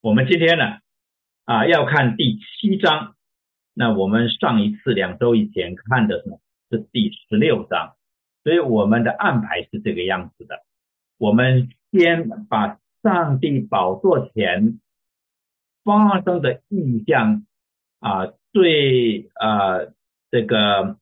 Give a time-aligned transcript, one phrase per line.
[0.00, 0.78] 我们今天呢
[1.44, 3.16] 啊要看第七章。
[3.74, 6.36] 那我们上一次两周以前看的呢
[6.70, 7.96] 是第十六章，
[8.44, 10.62] 所以我们的安排是这个样子的。
[11.16, 14.78] 我们先把上帝宝座前
[15.82, 17.44] 发生的意象
[17.98, 19.78] 啊，最啊
[20.30, 20.96] 这个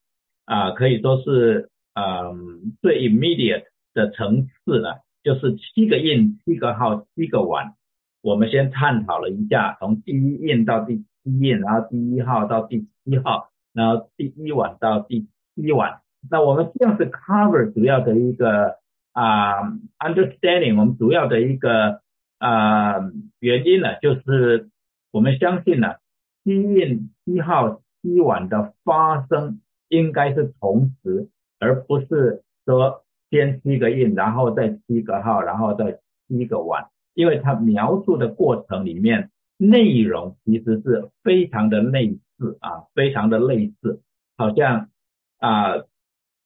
[0.46, 4.88] 啊可以说是嗯最 immediate 的层次呢，
[5.22, 7.74] 就是七个印、七个号、七个碗。
[8.22, 16.00] 我们先探讨了一下，从第一印到第七印，然后第一号到第七号，然后第一晚到第七晚。
[16.28, 18.78] 那我们这样子 cover 主要的一个
[19.12, 19.62] 啊
[19.98, 22.00] understanding，我们主要的一个
[22.38, 22.98] 啊
[23.38, 24.70] 原因呢，就是
[25.12, 25.94] 我们相信呢，
[26.42, 31.28] 七印七号七晚的发生应该是同时，
[31.60, 36.88] 而不是说先七个印，然后再七个号，然后再七个晚。
[37.16, 44.02] 因为它描述的过程里面内容其实是非常的类似啊，非常的类似，
[44.36, 44.90] 好像
[45.38, 45.76] 啊，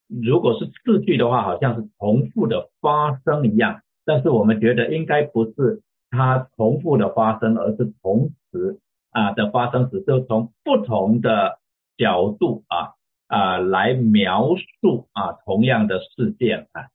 [0.09, 3.83] 如果是次序的话，好像是重复的发生一样。
[4.05, 8.79] 但是我们觉得应该不是它重复的发生，而是同时
[9.11, 11.59] 啊的发生，只是从不同的
[11.97, 12.95] 角度啊
[13.27, 16.87] 啊来描述啊同样的事件啊。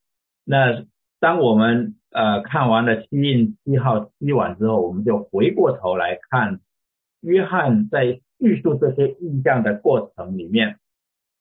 [0.45, 0.86] 那
[1.26, 6.59] 当我们呃，看完了七印七号七晚之后，我们就回过头来看
[7.22, 10.78] 约翰在叙述这些意象的过程里面，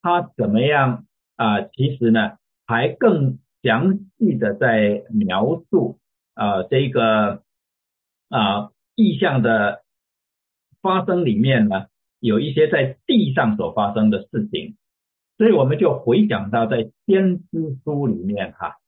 [0.00, 1.04] 他怎么样
[1.36, 1.60] 啊？
[1.60, 5.98] 其实呢，还更详细的在描述
[6.32, 7.42] 啊这个
[8.30, 9.82] 啊意象的
[10.80, 11.88] 发生里面呢，
[12.20, 14.76] 有一些在地上所发生的事情，
[15.36, 18.78] 所以我们就回想到在先知书里面哈。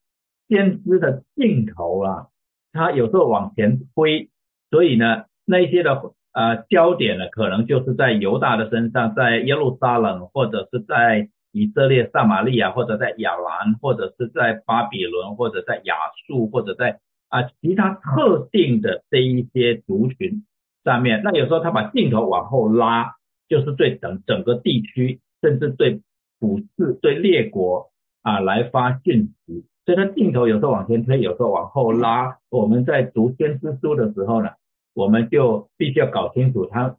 [0.48, 2.26] 先知的镜头啊，
[2.72, 4.30] 他有时候往前推，
[4.70, 15.94] 所以呢，那些的呃焦点呢，可能就是在犹大的身上，在耶路撒冷，或者是在以色列、撒玛利亚，或者在亚兰，或者是在巴比伦，或者在亚
[16.26, 20.44] 述，或者在啊其他特定的这一些族群
[20.84, 21.22] 上面。
[21.24, 23.14] 那有时候他把镜头往后拉，
[23.48, 26.02] 就是对整整个地区，甚至对
[26.38, 27.90] 普世、对列国
[28.22, 29.64] 啊来发讯息。
[29.86, 32.38] 所以它镜头有时候往前推，有时候往后拉。
[32.50, 34.50] 我们在读先知书的时候呢，
[34.94, 36.96] 我们就必须要搞清楚他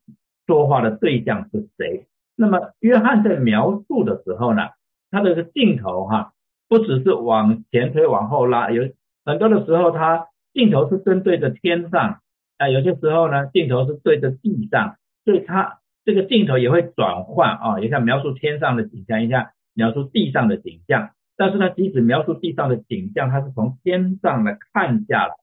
[0.47, 2.07] 说话的对象是谁。
[2.37, 4.69] 那么约翰在描述的时候呢，
[5.11, 6.31] 他的镜头哈，
[6.69, 8.89] 不只是往前推、往后拉，有
[9.25, 12.21] 很多的时候他镜头是针对着天上，
[12.57, 14.95] 啊，有些时候呢镜头是对着地上，
[15.25, 21.09] 所以他这个镜头也会转换啊，一下描述天上的景象，一下描述地上的景象。
[21.39, 25.35] 但是呢，即使描述地上的景象，它是从天上来看下来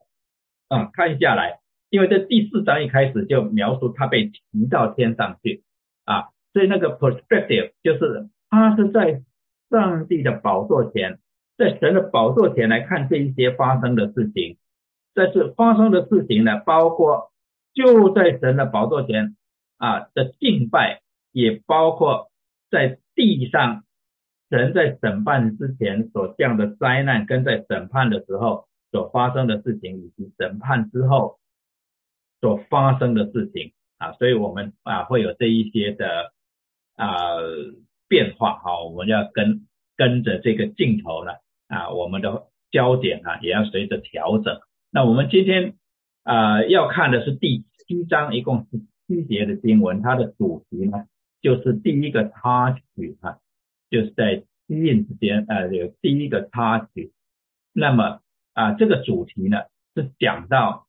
[0.69, 5.63] 啊，看下来，因为在第四章一开始就描述他被提到天上去
[6.05, 9.23] 啊，所以那个 perspective 就是他是在
[9.71, 11.21] 上帝的宝座前，
[11.57, 14.57] 在神的宝座前来看这一些发生的事情。
[15.15, 17.31] 但是发生的事情呢，包括
[17.73, 19.37] 就在神的宝座前
[19.79, 22.33] 啊的敬拜，也包括
[22.69, 23.85] 在地上。
[24.55, 31.41] 神在审判之前所降的灾难，跟在审判的时候所发生的事情，以及审判之后
[32.41, 36.33] 所发生的事情啊，所以我们啊会有这一些的
[36.95, 37.35] 啊
[38.07, 39.67] 变化哈，我们要跟
[39.97, 41.33] 跟着这个镜头呢
[41.67, 44.61] 啊，我们的焦点啊也要随着调整。
[44.93, 45.75] 那我们今天
[46.23, 48.79] 啊要看的是第七章，一共是
[49.09, 51.07] 七节的经文，它的主题呢
[51.43, 53.41] 就是第一个插曲哈。
[53.91, 57.13] 就是在七印之间，呃，有第一个插曲。
[57.73, 58.21] 那么
[58.53, 59.59] 啊，这个主题呢
[59.95, 60.87] 是讲到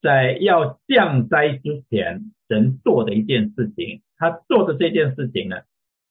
[0.00, 4.02] 在要降灾之前，神做的一件事情。
[4.16, 5.62] 他做的这件事情呢，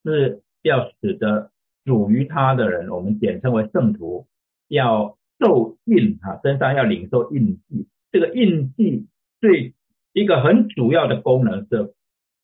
[0.03, 1.51] 是要使得
[1.85, 4.27] 属于他的人，我们简称为圣徒，
[4.67, 7.87] 要受印哈，身上要领受印记。
[8.11, 9.07] 这个印记
[9.39, 9.73] 最
[10.11, 11.95] 一个很主要的功能是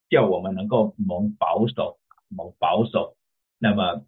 [0.09, 1.99] 叫我们能够蒙保守，
[2.29, 3.15] 蒙保守。
[3.61, 4.05] 那么，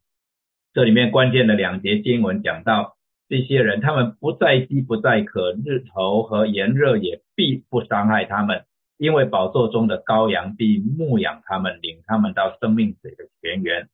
[0.74, 2.96] 这里面关键的两节经文讲到，
[3.28, 8.64] 这些人他们不再饥不在渴，日头和炎热也必不伤害他们，
[8.98, 13.90] 因为宝座中的羔羊必牧养他们，领他们到生命水的泉源，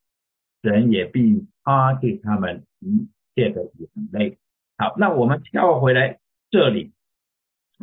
[0.62, 4.38] 人也必擦去他们一切的眼泪。
[4.78, 6.20] 好，那我们跳回来
[6.52, 6.92] 这里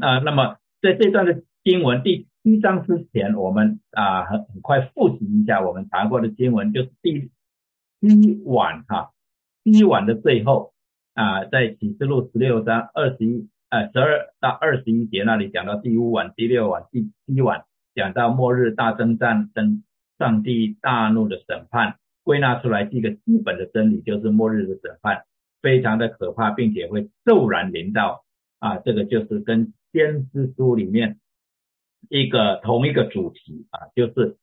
[0.01, 7.33] 啊，那么在这段的经文第七章之前，我们啊很很快复习一下我们查过的经文，就是第。
[8.05, 9.13] 第一晚哈，
[9.63, 10.75] 第一晚的最后
[11.15, 17.65] 啊，在启示录十六章二十一呃十二到二十一节那里讲到第五晚、第六晚、第七晚，
[17.95, 19.83] 讲到末日大征战等
[20.19, 25.25] 上帝大怒的审判，归纳出来是一个基本的真理，就是末日的审判
[25.63, 28.27] 非常的可怕，并且会骤然临到
[28.59, 31.19] 啊，这个就是跟先知书里面
[32.11, 34.37] 一个同一个主题啊，就是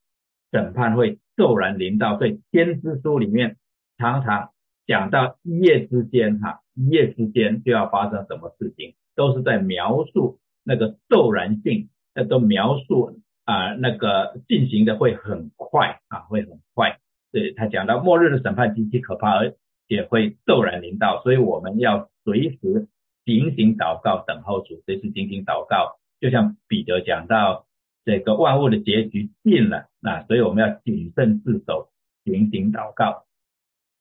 [0.50, 3.56] 审判会骤然临到，所以先知书里面
[3.98, 4.50] 常常
[4.86, 13.20] 讲到一夜之间哈，一夜之间就要发生什么事情，都是在描述那个骤然性，那都描述。
[13.44, 17.00] 啊，那个进行的会很快啊，会很快。
[17.32, 19.56] 对他讲到末日的审判极其可怕，而
[19.88, 22.86] 且会骤然临到，所以我们要随时
[23.24, 25.98] 警醒祷告，等候主，随时警醒祷告。
[26.20, 27.66] 就像彼得讲到
[28.04, 31.90] 这个万物的结局定了，那所以我们要谨慎自守，
[32.24, 33.24] 警醒祷告。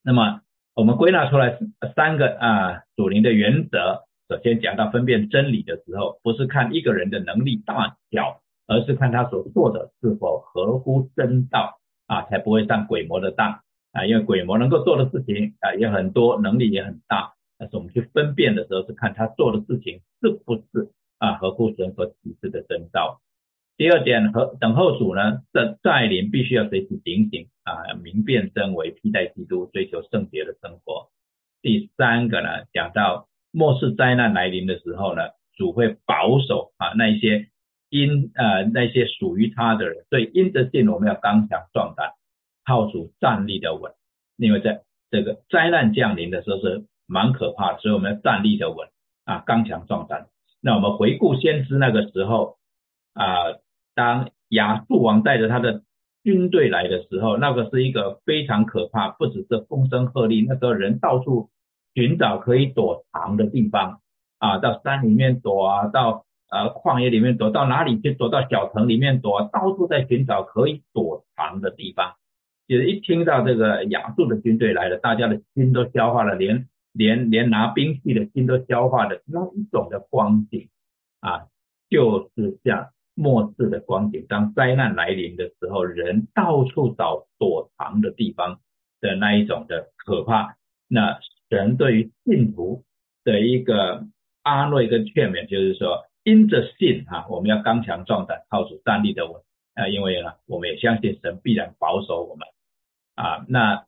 [0.03, 0.41] 那么
[0.75, 1.59] 我们归纳出来
[1.95, 4.03] 三个啊主灵的原则。
[4.29, 8.41] 首先讲到分辨真理的时候，不是看一个人的能力大小。
[8.67, 13.59] 而是看他所做的是否合乎真道啊，才不会上鬼魔的当
[13.91, 14.05] 啊。
[14.05, 23.19] 因为鬼魔能够做的事情啊也很多，能力也很大，但是我们去分辨的时候是看他做的事情是不是啊合乎神所启示的真道。
[23.81, 31.09] 第二点和等候主呢，在在临必须要随时警醒啊，明辨真伪，替代基督，追求圣洁的生活。
[31.63, 35.23] 第三个呢，讲到末世灾难来临的时候呢，
[35.55, 37.47] 主会保守啊那一些。
[37.89, 42.11] 因呃那些属于他的人，所以因着信我们要刚强壮胆，
[42.63, 43.91] 靠主站立的稳。
[44.37, 48.87] 因为在这个灾难降临的时候是蛮可怕的，所以我们要站立的稳
[49.25, 50.27] 啊，刚强壮胆。
[50.61, 52.59] 那我们回顾先知那个时候
[53.13, 53.55] 啊，
[53.95, 55.83] 当亚述王带着他的
[56.23, 61.49] 军队来的时候，那个是一个非常可怕，不只是风声鹤唳，那时候人到处
[61.93, 64.01] 寻找可以躲藏的地方
[64.39, 66.25] 啊，到山里面躲啊，到。
[66.53, 68.13] 呃，旷野里面躲到哪里去？
[68.13, 72.15] 躲到小城里面躲，到处在寻找可以躲藏的地方。
[72.67, 80.67] 就是一听到这个亚述的军队来了，大家的心都消化了，连连连拿兵器的心都消化了，那一种的光景
[81.21, 81.47] 啊，
[81.89, 82.89] 就是像
[83.21, 84.25] 末世的光景。
[84.27, 88.59] 当灾难来临的时候，人到处找躲藏的地方
[88.99, 90.57] 的那一种的可怕。
[90.87, 91.19] 那
[91.49, 92.83] 神对于信徒
[93.23, 94.05] 的一个
[94.41, 96.05] 安慰跟劝勉，就是说。
[96.23, 99.41] 因着信哈，我们要刚强壮胆，靠主站立的稳
[99.73, 99.87] 啊！
[99.87, 102.47] 因为呢，我们也相信神必然保守我们
[103.15, 103.43] 啊。
[103.49, 103.85] 那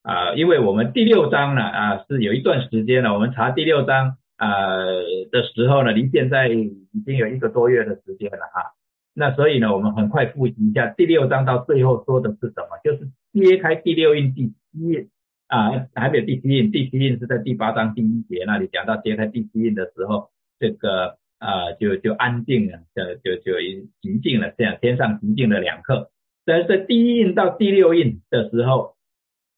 [0.00, 8.74] 啊，因为我们第六章呢啊是有一段时间了，我们查第六章呃的时候呢，离现在已经有一个多月的时间了哈。
[9.14, 15.08] 那所以呢，我们很快复习一下第六章到最后说的是什么，就是揭开第六印第七印
[15.48, 21.16] 啊，还没有第七印，第七印是在第八章第一节那里讲到揭开第七印的时候，这个。
[21.40, 23.58] 啊，就就安静了，就就就
[24.00, 26.08] 极静了，这样天上极静了两刻。
[26.46, 28.94] 但是在第一印到第六印的时候，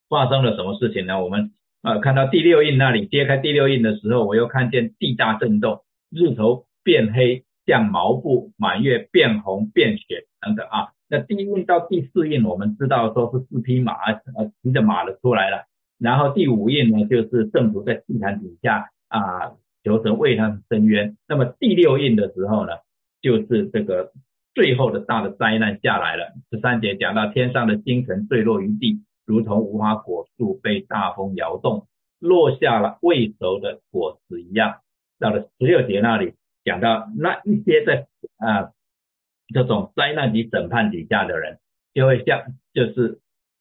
[0.09, 1.23] 发生了什么事情呢？
[1.23, 1.53] 我们
[1.87, 10.89] 呃看到第六印那里揭开第六印的时候，我又看见地大震动，日头变黑像毛布，满月变红变血等等啊。
[11.09, 13.93] 那第一印到第四印，我们知道说是四匹马
[14.37, 15.67] 呃骑着马的出来了。
[15.99, 19.53] 然后第五印呢，就是圣徒在祭坛底下啊。
[19.87, 21.17] 求神为他们伸冤。
[21.29, 22.73] 那么第六印的时候呢，
[23.23, 24.11] 就是这个
[24.53, 26.33] 最后的大的灾难下来了。
[26.51, 31.87] 十三节讲到天上的星辰坠落于地，如同无花果树被大风摇动，
[32.19, 34.77] 落下了未熟的果子一样。
[35.19, 38.07] 到了十六节那里讲到那一些在
[38.39, 38.71] 啊
[39.53, 41.59] 这种灾难及审判底下的人，
[41.93, 42.43] 就会像
[42.73, 43.21] 就是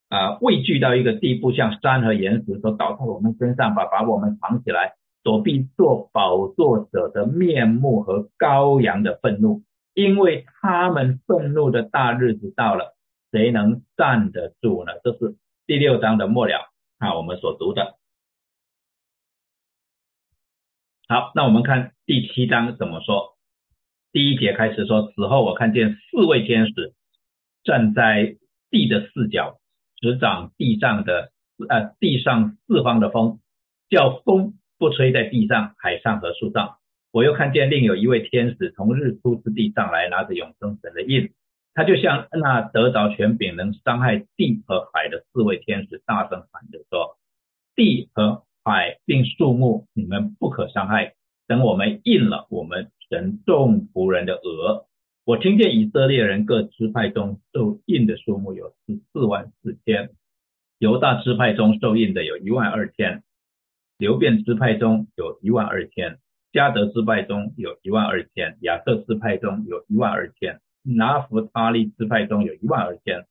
[0.09, 4.93] 啊畏惧到一个地步，像山和岩石都倒在我们身上，把把我们藏起来。
[5.23, 9.63] 躲避做宝座者的面目和羔羊的愤怒，
[9.95, 12.95] 因为他们愤怒的大日子到了，
[13.31, 14.91] 谁能站得住呢？
[15.03, 15.35] 这是
[15.67, 17.97] 第六章的末了啊，我们所读的。
[21.07, 23.35] 好，那我们看第七章怎么说。
[24.11, 26.93] 第一节开始说：此后我看见四位天使
[27.63, 28.37] 站在
[28.69, 29.59] 地的四角，
[29.97, 31.31] 执掌地上的
[31.67, 33.39] 呃地上四方的风，
[33.89, 34.57] 叫风。
[34.77, 36.79] 不吹在地上、海上和树上。
[37.11, 41.33] 我又看见另有一位天使从日出之地上来，拿着永生神的印。
[41.75, 47.17] 他就像那得着权柄能伤害地和海的四位天使，大声喊着说
[47.75, 51.13] ：“地和海并树木，你们不可伤害。
[51.47, 54.87] 等我们印了我们神众仆人的额。”
[55.25, 60.11] 我听见以色列人各支派中受印的数目有十四万四千，
[60.77, 63.23] 犹大支派中受印的有一万二千。
[63.97, 66.19] 流变支派中有一万二千，
[66.53, 73.25] 加德支派中有一万二千，亚瑟支派中有一万二千，拿弗他利支派中有一万二千，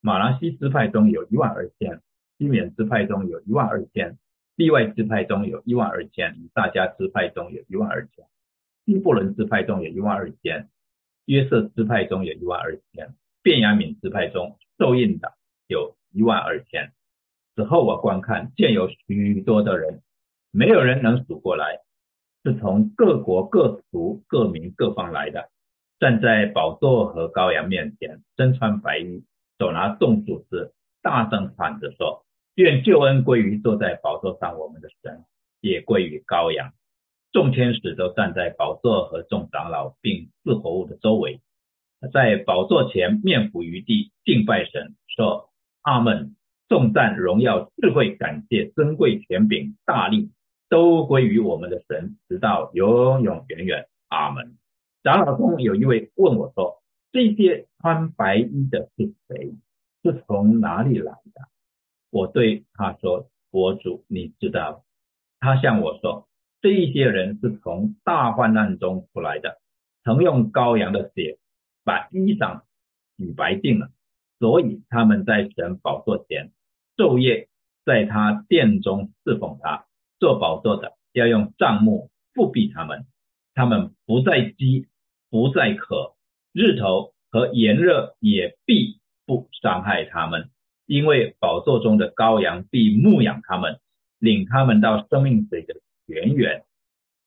[0.00, 2.00] 马拉西支派中有一万二千，
[2.38, 4.18] 西缅支派中有一万二千，
[4.56, 8.26] 利外支派中有一万二千，大家支派中有一万二千，
[8.84, 10.68] 希伯伦支派中有一万二千，
[11.24, 15.32] 约瑟支派中有一万二千，便雅悯支派中受印的
[15.66, 16.92] 有一万二千。
[17.56, 20.02] 此后我观看，见有许多的人，
[20.50, 21.80] 没有人能数过来。
[22.44, 25.50] 是从各国各族各民各方来的，
[25.98, 29.24] 站在宝座和羔羊面前，身穿白衣，
[29.58, 32.24] 手拿众树枝，大声喊着说
[32.54, 35.24] ：“愿救恩归于坐在宝座上我们的神，
[35.60, 36.72] 也归于羔羊。”
[37.32, 41.40] 众天使都站在宝座和众长老并四活物的周围，
[42.12, 45.50] 在宝座前面伏于地敬拜神，说
[45.82, 46.34] ：“阿门！
[46.68, 50.30] 重赞荣耀智慧感谢尊贵权柄大力。”
[50.70, 53.88] 都归于我们的神，直到永永远远。
[54.08, 54.58] 阿门。
[55.08, 59.54] 长老中有一位问我说：“这些穿白衣的是谁？
[60.02, 61.48] 是从哪里来的？”
[62.12, 64.84] 我对他说：“佛主，你知道。”
[65.40, 66.28] 他向我说
[66.60, 69.58] ：“这一些人是从大患难中出来的，
[70.04, 71.38] 曾用羔羊的血
[71.84, 72.60] 把衣裳
[73.16, 73.88] 洗白净了，
[74.38, 76.52] 所以他们在神宝座前
[76.98, 77.48] 昼夜
[77.86, 79.86] 在他殿中侍奉他。”
[80.20, 83.06] 做宝座的要用帐幕覆庇他们，
[83.54, 84.86] 他们不再饥，
[85.30, 86.14] 不再渴，
[86.52, 90.50] 日头和炎热也必不伤害他们，
[90.86, 93.80] 因为宝座中的羔羊必牧养他们，
[94.18, 95.74] 领他们到生命水的
[96.06, 96.64] 泉源，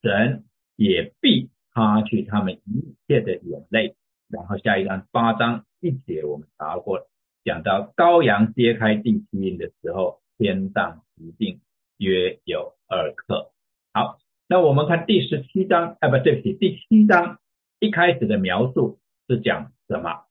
[0.02, 0.44] 神
[0.76, 3.96] 也必擦去他们一切的眼泪。
[4.30, 7.08] 然后下一章八章一节我们查过，
[7.44, 11.62] 讲到羔羊揭开第七印的时候，天上一定
[11.98, 12.74] 约有。
[12.94, 13.54] 二克。
[13.94, 17.40] 好，那我们看第十七章，哎，不对不起，第七章
[17.82, 20.26] 一开始的描述是讲什么？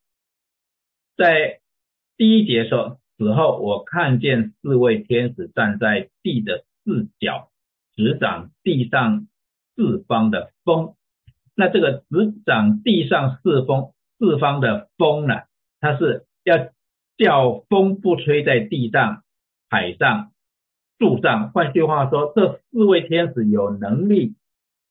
[1.16, 1.58] 在
[2.16, 7.50] 第一节说，死后我看见四位天使站在地的四角，
[7.96, 9.26] 执掌地上
[9.74, 10.94] 四方的风。
[11.56, 15.42] 那这个执掌地上四风四方的风呢，
[15.80, 16.70] 它是要
[17.16, 19.24] 叫风不吹在地上、
[19.68, 20.30] 海上。
[21.00, 24.36] 树上，换句话说，这四位天使有能力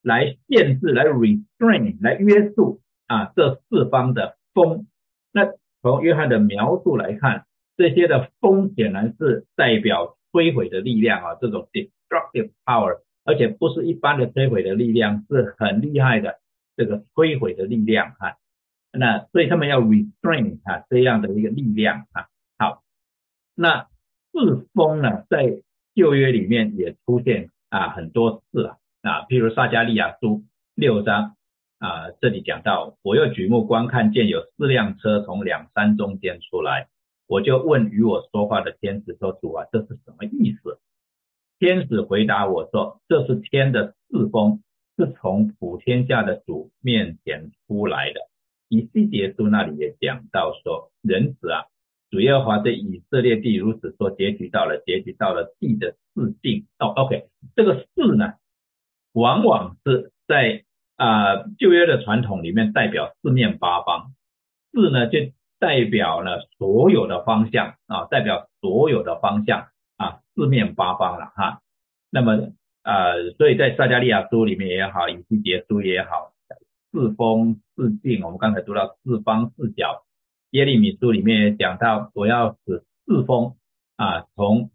[0.02, 4.88] 来限制、来 restrain、来约束啊这四方的风。
[5.32, 5.52] 那
[5.82, 7.46] 从约翰的描述来看，
[7.78, 16.40] 这些的风显然是代表摧毁的力量啊，这种 destructive power，而且不是一般的摧毁的力量，是很厉害的
[16.76, 18.36] 这个摧毁的力量啊。
[18.92, 22.28] 那所以他们要 restrain 啊这样的一个力量啊。
[22.58, 22.84] 好，
[23.56, 23.88] 那
[24.32, 25.62] 四风呢，在
[25.96, 30.44] 旧约里面也出现啊很多次了啊，譬如撒加利亚书
[30.76, 31.36] 六章
[31.78, 36.88] 啊，这里讲到，我又举目观看，见有四辆车从两山中间出来，
[37.28, 40.80] 我就问与我说话的天使说：“主啊，这是什么意思？”
[41.60, 44.62] 天使回答我说：“这是天的四风，
[44.98, 48.20] 是从普天下的主面前出来的。”
[48.68, 51.64] 以西结书那里也讲到说：“人子啊。”
[52.12, 56.66] 主耶和华对以色列地如此说：结局到了，结局到了地的四境。
[56.80, 58.34] 哦，OK，这个四呢，
[59.14, 60.64] 往往是在
[60.96, 64.14] 啊旧约的传统里面代表四面八方，
[64.72, 65.20] 四呢就
[65.60, 71.62] 代表了所有的方向啊，代表所有的方向啊，四面八方了哈。
[72.10, 76.34] 那么啊，所以在撒加利亚书里面也好，以西结书也好，
[76.92, 80.06] 四风四境，我们刚才读到四方四角。
[80.52, 83.56] 耶利米书里面也讲到，我要使四风
[83.98, 84.72] 啊从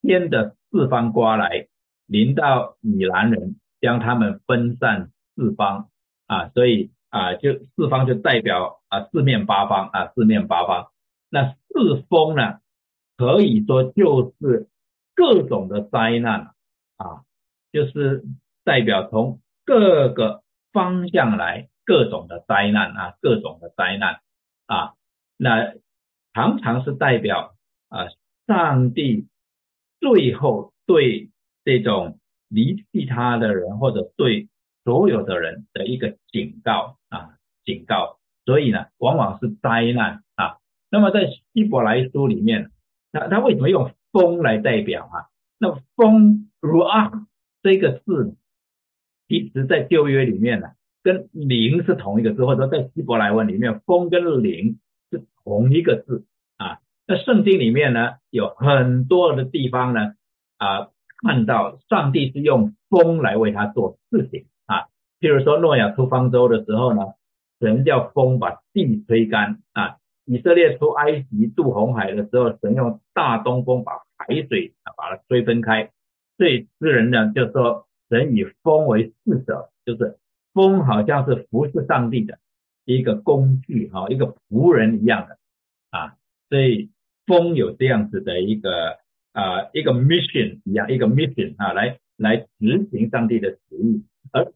[0.00, 1.66] 天的四方刮来，
[2.06, 5.88] 临到米兰人，将他们分散四方
[6.26, 10.90] 啊，所以啊就四方就代表啊四面八方啊四面八方。
[11.28, 12.60] 那四风呢，
[13.16, 14.68] 可以说就是
[15.14, 16.54] 各种的灾难
[16.96, 17.24] 啊，
[17.72, 18.24] 就是
[18.64, 24.20] 代表从各个方向来各种的灾难啊，各种的灾难
[24.66, 24.94] 啊。
[25.36, 25.74] 那
[26.32, 27.56] 常常是代表
[27.88, 28.06] 啊，
[28.46, 29.26] 上帝
[29.98, 31.30] 最后对
[31.64, 32.19] 这种
[32.50, 34.48] 离弃他的人，或者对
[34.84, 38.18] 所有的人的一个警告啊，警告。
[38.44, 40.58] 所以呢，往往是灾难啊。
[40.90, 42.70] 那么在希伯来书里面，
[43.10, 45.30] 那他为什么用风来代表啊？
[45.58, 47.26] 那风如啊
[47.62, 48.36] 这个字，
[49.28, 54.78] 其实在旧约里面呢，跟灵是同一个字，或者说在希伯来文里面，风跟灵。
[55.12, 56.24] 是同一个字
[56.56, 60.12] 啊，那圣经里面呢有很多的地方呢
[60.56, 60.90] 啊，
[61.22, 64.88] 看到上帝是用风来为他做事情啊，
[65.20, 67.02] 譬如说诺亚出方舟的时候呢，
[67.60, 69.96] 神叫风把地吹干啊。
[70.24, 75.90] 以色列出埃及渡红海的时候，神用大东风把海水啊把它吹分开。
[76.38, 80.18] 所以诗人呢就说，神以风为侍者，就是
[80.54, 82.38] 风好像是服侍上帝的
[82.84, 85.36] 一个工具哈，一个仆人一样的
[85.90, 86.14] 啊。
[86.48, 86.90] 所以
[87.26, 88.99] 风有这样子的一个
[89.32, 94.52] 啊一个 mission 一样，一个 mission 啊来来执行上帝的旨意，而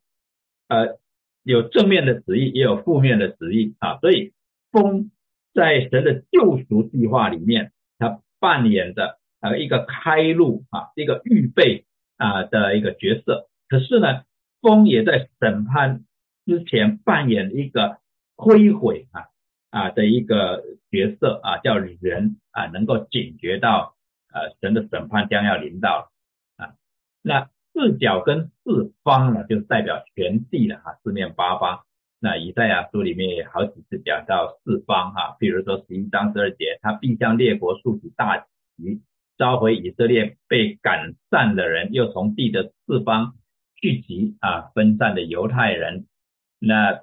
[0.68, 0.98] 呃
[1.42, 3.98] 有正面的旨意，也有负面的旨意啊。
[3.98, 4.32] 所以
[4.70, 5.10] 风。
[5.56, 11.84] 在神的救赎计划里面，他扮演的呃一个开路啊，一个预备
[12.16, 13.48] 啊的一个角色。
[13.68, 14.24] 可是呢，
[14.60, 16.02] 风也在审判
[16.44, 17.98] 之前扮演一个
[18.36, 19.26] 摧毁啊
[19.70, 23.93] 啊的一个角色啊，叫人啊能够警觉到
[24.34, 26.10] 呃神的审判将要临到
[26.56, 26.74] 啊。
[27.22, 31.84] 那四角跟四方呢，就代表全地的哈，四面八方。
[32.20, 39.02] 那以赛亚书里面也好几次讲到四方哈，比如说十一章十二节，他必向列国竖起大旗，
[39.36, 43.34] 召回以色列被赶散的人，又从地的四方
[43.76, 46.06] 聚集啊分散的犹太人。
[46.58, 47.02] 那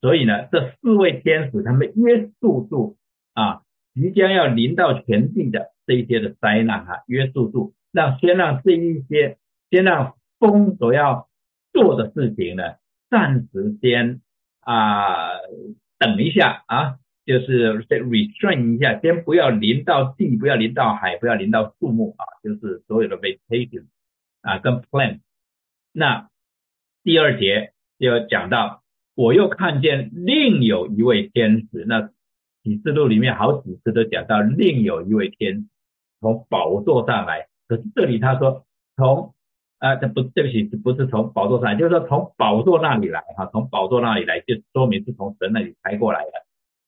[0.00, 2.96] 所以呢，这四位天使他们约束住
[3.32, 3.62] 啊
[3.94, 9.38] 即将要临到全地的这一些的灾难哈，约束住，让先让这一些
[9.70, 11.28] 先让风所要
[11.72, 12.62] 做的事情呢，
[13.10, 14.20] 暂时先。
[14.66, 15.28] 啊，
[15.98, 23.84] 等一下啊，就是先 restrain 一下，先不要淋到地，不要淋到海，不要淋到树木啊，就是所有的 vegetation
[24.40, 25.20] 啊，跟 plant。
[25.92, 26.30] 那
[27.02, 28.82] 第二节就讲到，
[29.14, 32.10] 我又看见另有一位天使，那
[32.62, 35.66] 启示录里面好几次都讲到另有一位天使
[36.24, 38.64] 从宝座上来，可是这里他说
[38.96, 39.34] 从。
[39.80, 46.30] 啊，这不对不起，不是从宝座上来，就是说从宝座那里来哈，从宝座那里来，就说明是从神那里开过来的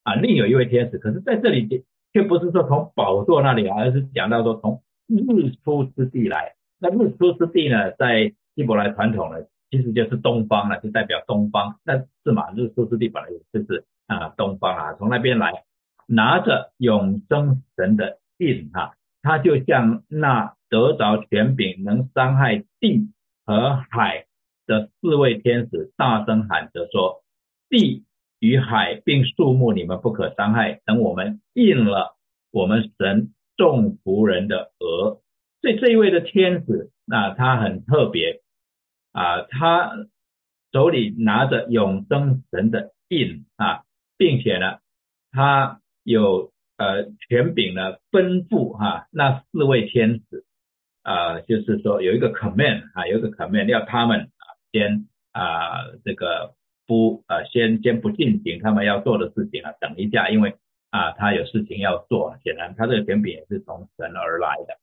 [0.01, 0.15] 啊。
[0.15, 6.55] 另有一位天使，可是在这里却不是说从宝座那里，而是讲到说从日出之地来。
[6.79, 11.75] 那日出之地呢，在希伯来传统呢，其实就是东方了，就代表东方。
[11.83, 12.51] 那是嘛？
[12.55, 15.65] 日出之地本来就是啊东方啊，从那边来，
[16.07, 20.55] 拿着永生神的印哈，他就像那。
[20.69, 23.09] 得着权柄，能伤害地
[23.45, 24.25] 和海
[24.65, 27.23] 的四位天使大声喊着说
[27.71, 28.03] ：“地
[28.39, 32.17] 与海并树木，你们不可伤害。”等我们印了
[32.51, 35.21] 我们神众仆人的额。
[35.61, 38.41] 所以这一位的天使，那他很特别
[39.13, 39.93] 啊，他
[40.73, 43.85] 手里拿着永生神的印啊，
[44.17, 44.79] 并且呢，
[45.31, 50.45] 他有呃权柄呢，吩咐哈那四位天使。
[51.03, 56.53] 啊，就是说有一个 command 啊，有一个 command 要他们啊先啊这个
[56.85, 60.55] 不啊先先不进行他们要做的事情啊，等一下，因为
[60.89, 64.77] 啊他有事情要做，显然他这个权柄也是从神而来的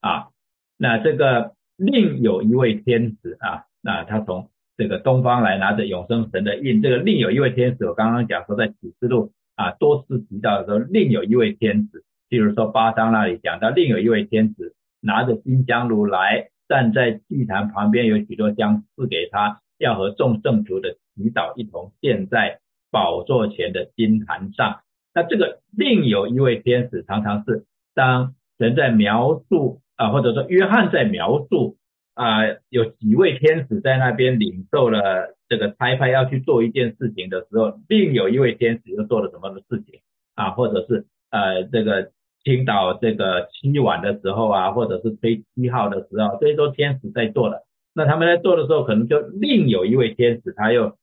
[0.00, 0.30] 啊。
[0.76, 14.74] 那这个另有一位天使啊，那他从这个东方来拿着永生神的印，这个另有一位天使，我刚刚讲说在启示录啊多次提到的时候，另有一位天使，比如说八章那里讲到另有一位天使。
[15.00, 22.58] 拿着金香炉来，站在祭坛旁边，有许多香赐给他，要和众圣徒的祈祷一同献在
[22.90, 24.80] 宝座前的金坛上。
[25.14, 31.76] 那这个另有一位天使，常常是当人在描述啊，或者说约翰在描述
[32.14, 40.00] 啊，有几位天使在那边领受了这个差派要去做一件事情的时候，另有一位天使又做了什么的事情
[40.34, 42.10] 啊，或者是呃这个。
[42.44, 47.64] 青岛这个七晚的时候啊，或者是吹七号的时候，这些都天使在做的。
[47.92, 50.96] 那他们在做的时候，可能就另有一位天使，他又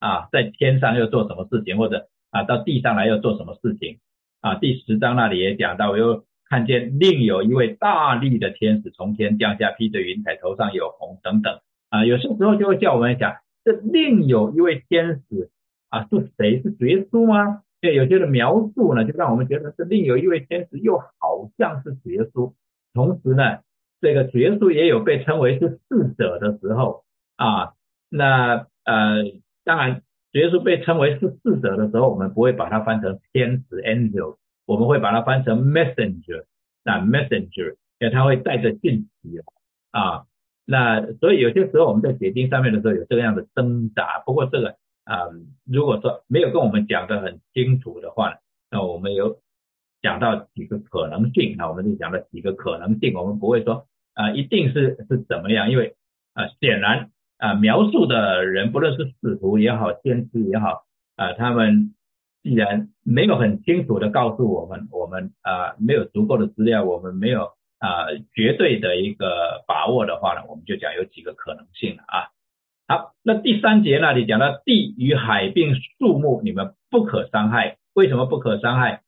[0.00, 3.98] 啊在天上又做什么事情，或者啊到地上来又做什么事情
[4.40, 4.56] 啊？
[4.56, 12.04] 第十章那里也讲到，我又看见另有一位大力的天使从天降下，披着云彩，头上有红等等啊。
[12.06, 13.36] 有些时候就会叫我们讲，
[13.68, 15.50] 这另有一位天使
[15.90, 16.62] 啊是谁？
[16.62, 17.62] 是耶稣吗？
[17.82, 22.54] 对有些的描述呢，就让我们觉得是另有一位天使，又好像是耶稣。
[22.94, 23.58] 同时呢，
[24.00, 27.04] 这个耶稣也有被称为是侍者的时候
[27.36, 27.74] 啊。
[28.08, 29.22] 那呃，
[29.64, 30.00] 当然
[30.32, 36.44] 耶稣被称为是侍者的时候，我们不会把它翻成天使 angel，我们会把它翻成 messenger。
[36.84, 39.42] 那 messenger，因为他会带着信息
[39.90, 40.24] 啊。
[40.68, 44.22] 那所以有些时候我们在解经上面的时候有这个样的挣扎。
[44.24, 44.76] 不过这个。
[45.08, 45.24] 啊，
[45.64, 49.38] 如果说没有跟我们讲的很清楚的话，那我们有
[50.02, 55.96] 讲到几个可能性那，我们就讲了几个可能性，我们不会说啊一定是是怎么样，因为
[56.34, 60.84] 啊显然啊描述的人，不论是使徒也好，先知也好，
[61.16, 61.94] 啊，他们
[62.42, 72.28] 既然没有很清楚的告诉我们，我们啊没有足够的资料，我们没有啊绝对的一个把握的话呢，我们就讲有几个可能性了啊。
[72.88, 77.76] 好，那第三节那里讲到地与海并树木，你们不可伤害。
[77.92, 79.02] 为什么不可伤害？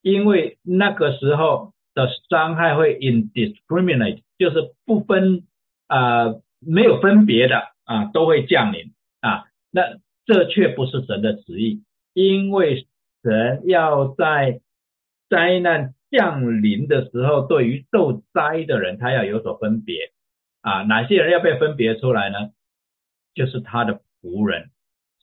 [0.00, 5.42] 因为那个时候的伤害会 indiscriminate，就是不分
[5.88, 9.44] 啊，没有分别的啊，都会降临啊。
[9.70, 11.82] 那这却不是神的旨意，
[12.14, 12.86] 因为
[13.22, 14.60] 神要在
[15.28, 20.12] 灾难降临的时候，对于受灾的人，他要有所分别
[20.62, 20.82] 啊。
[20.82, 22.50] 哪些人要被分别出来呢？
[23.34, 24.70] 就是他的仆人，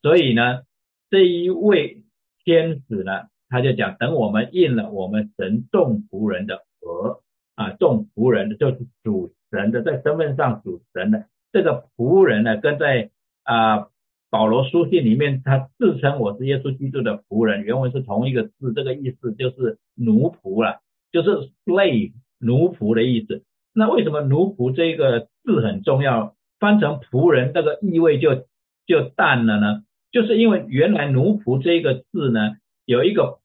[0.02, 0.62] 所以呢，
[1.10, 2.04] 这一位
[2.46, 7.22] 天使呢，他就讲，等我们应了我们神众仆人的额
[7.56, 13.10] 啊，众仆人的就是主神的，在身份上主神的这个仆人呢，跟在
[13.44, 13.90] 啊
[14.30, 23.44] 保罗书信里面，他自称我是耶稣基督的仆人，原文是同一个字，这个意思就是奴仆了，就是 slave 奴仆的意思。
[23.74, 26.36] 那为什么奴仆这个字很重要？
[26.60, 28.46] 翻成仆人，这个意味就
[28.88, 33.40] 就淡了呢，就是因为原来奴仆这个字呢，有一个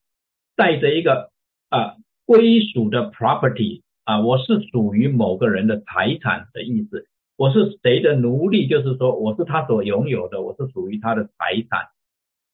[0.55, 1.29] 带着一个
[1.69, 7.05] 啊归属的 property 啊，我是属于某个人的财产的意思，
[7.41, 11.87] 我是谁的奴隶，就是说我是他所拥有的，我是属于他的财产。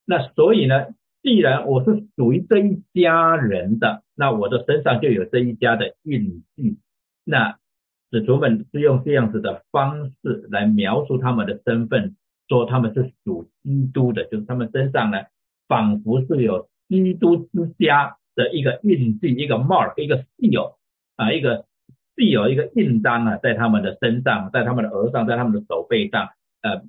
[0.05, 0.85] 那所以呢，
[1.21, 6.79] 既然我是属于这一家人的，那我的身上就有这一家的印记，
[7.25, 7.57] 那。
[8.09, 12.15] 使徒们是用这样子的方式来描述他们的身份，
[12.47, 15.17] 说他们是属基督的，就是他们身上呢，
[15.67, 20.75] 仿佛是有基督之家的一个印记，一个 mark，一个 seal
[21.17, 21.65] 啊，一个
[22.17, 26.81] 必有一个印章啊，在他们的身上，在他们的额上，在他们的手背上，呃，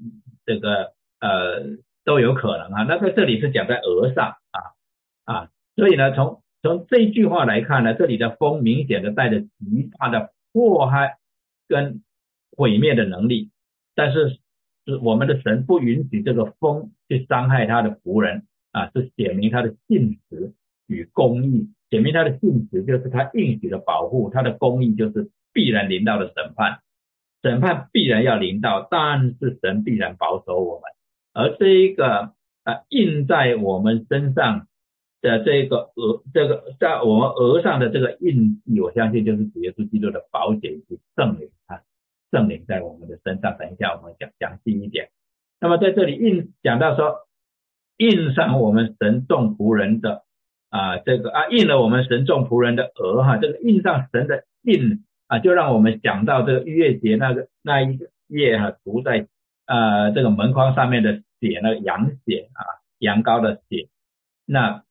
[0.44, 2.82] 这个呃都有可能啊。
[2.88, 4.58] 那在这里是讲在额上啊
[5.24, 10.32] 啊，所以呢，从从这句话来看呢，这里的风明显的带着极大的。
[10.54, 11.18] 祸害
[11.68, 12.02] 跟
[12.56, 13.50] 毁灭的能力，
[13.94, 14.38] 但是
[14.86, 20.54] 是我们的神不允许这个风去伤害他的仆人啊，是显明他的信实
[20.86, 26.80] 与公义，显明他的性质就是他应许的保护，他的公义就是必然临到的审判，
[27.42, 30.82] 审判必然要临到，但是神必然保守我们，
[31.32, 32.32] 而这一个
[32.64, 34.66] 啊印在我们身上。
[35.20, 41.82] 的这个额，这个在我们额上的这个印记，我相信就是主耶稣基督的宝血以及圣灵啊，
[42.30, 43.58] 圣灵在我们的身上。
[43.58, 45.08] 等一下我们讲详细一点。
[45.60, 47.26] 那么在这里印讲到说，
[47.96, 50.22] 印上我们神众仆人的
[50.70, 59.26] 啊，这个啊印了我们神众仆人的额哈，这个印上神的印啊，就让我们想到这个逾越节那个那一个页哈，涂在
[59.66, 62.62] 啊这个门框上面的血，那个羊血啊，
[62.98, 63.88] 羊羔的血，
[64.44, 64.82] 那。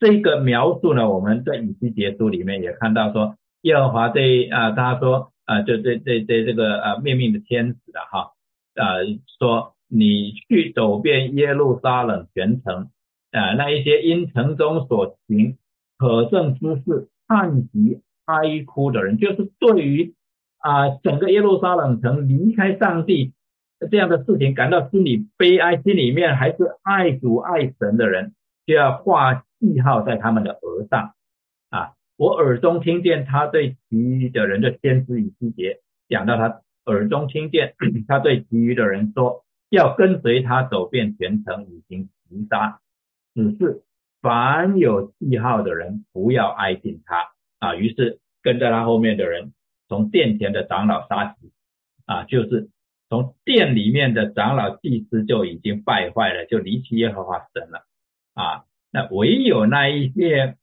[0.00, 8.30] 这个描述呢，我们在以西结书里面也看到说，耶和华对啊，他说啊，就对对对这个啊灭命的天使的哈
[8.76, 8.94] 啊，
[9.40, 12.90] 说你去走遍耶路撒冷全城
[13.32, 15.56] 啊，那一些因城中所行
[15.98, 20.14] 可憎之事叹息哀哭的人，就是对于
[20.58, 23.32] 啊整个耶路撒冷城离开上帝
[23.90, 28.34] 这样的事情感到心里悲哀，心里面还是爱主爱神的人，
[28.66, 29.44] 就要画。
[29.60, 31.14] 记号在他们的额上
[31.70, 31.94] 啊！
[32.16, 37.74] 我耳中听见他对其余的人的先知以西结讲到，他耳中听见
[38.06, 42.78] 他对其余的人说，要跟随他走遍全城，以行击杀。
[43.38, 43.84] 只是
[44.20, 47.76] 凡有记号的人不要挨近他啊！
[47.76, 49.52] 于是跟在他后面的人
[49.88, 51.52] 从殿前的长老杀死
[52.04, 52.68] 啊，就是
[53.08, 57.86] 从殿里面的长老祭司就已经败坏了，就离弃耶和华神了
[58.34, 58.64] 啊！
[58.90, 60.56] 那唯有那一些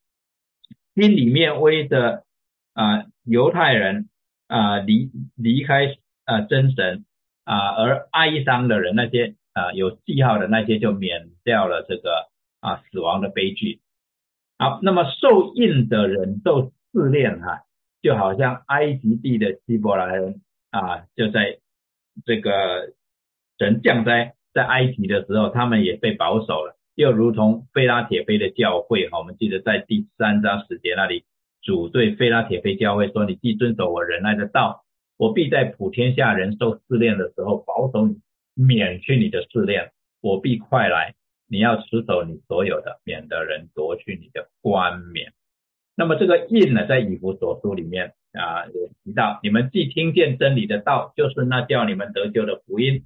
[0.96, 2.26] 心里面为着
[2.74, 4.10] 啊犹太人
[4.48, 7.06] 啊离离开啊真神
[7.46, 12.28] 啊而哀伤的人，那些啊有记号的那些就免掉了这个
[12.65, 13.80] 啊死亡的悲剧。
[14.58, 17.62] 好，那么受印的人受试炼哈，
[18.01, 21.60] 就好像埃及地的希伯来人啊，就在
[22.25, 22.93] 这个
[23.58, 26.75] 神降灾在埃及的时候，他们也被保守了。
[26.95, 31.25] 又如同菲拉铁菲的教会哈，我们记得在第三章十节那里，
[31.62, 34.86] 主对菲拉铁菲教会说：“你既遵守我仁爱的道，
[35.17, 38.21] 我必在普天下人受试炼的时候保守你，
[38.54, 39.91] 免去你的试炼。
[40.21, 41.15] 我必快来，
[41.48, 45.34] 你要持守你所有的，免得人夺去你的冠冕。”
[45.98, 53.06] 那么这个印呢，在以弗所书里面啊有提到，你们既听见真理的道，就是那叫你们得救的福音，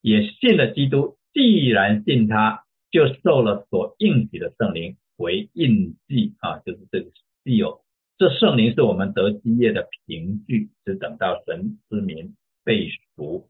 [0.00, 1.18] 也信了基督。
[1.34, 7.10] 既然信他，就受了所应许的圣灵为印记啊，就是这个
[7.44, 7.82] 记有。
[8.18, 13.48] 这圣灵是我们得基业的凭据，是等到神之名被赎，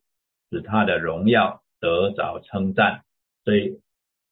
[0.50, 3.02] 使他的荣耀得着称赞。
[3.44, 3.80] 所以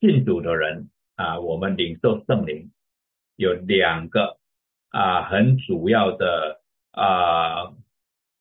[0.00, 2.70] 信主的人啊，我们领受圣灵
[3.36, 4.38] 有两个
[4.88, 6.60] 啊很主要的
[6.90, 7.72] 啊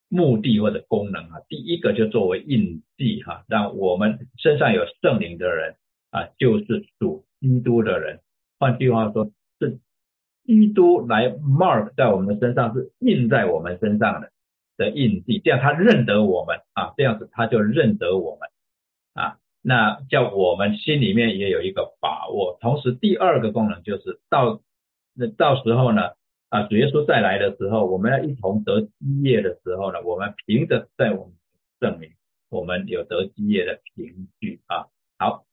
[0.07, 1.41] 目的或者功能啊。
[1.47, 5.75] 第一个就作为印记哈，让我们身上有圣灵的人
[6.11, 8.21] 啊，就是属基督的人。
[8.57, 9.79] 换句话说，是。
[10.45, 14.31] 基督来 mark 在我们的身上是印在我们身上的
[14.77, 18.49] 的印记，这样他认得我们啊，这样子他就认得我们
[19.13, 19.37] 啊，
[19.69, 22.57] 那叫我们心里面也有一个把握。
[22.59, 24.61] 同时第二个功能就是到
[25.13, 26.01] 那到时候呢
[26.49, 31.33] 啊，主耶稣再来的时候，我们要一同得基业的时候呢，我们凭着在我们
[31.79, 32.09] 证明
[32.49, 34.87] 我们有得基业的凭据啊。
[35.19, 35.45] 好，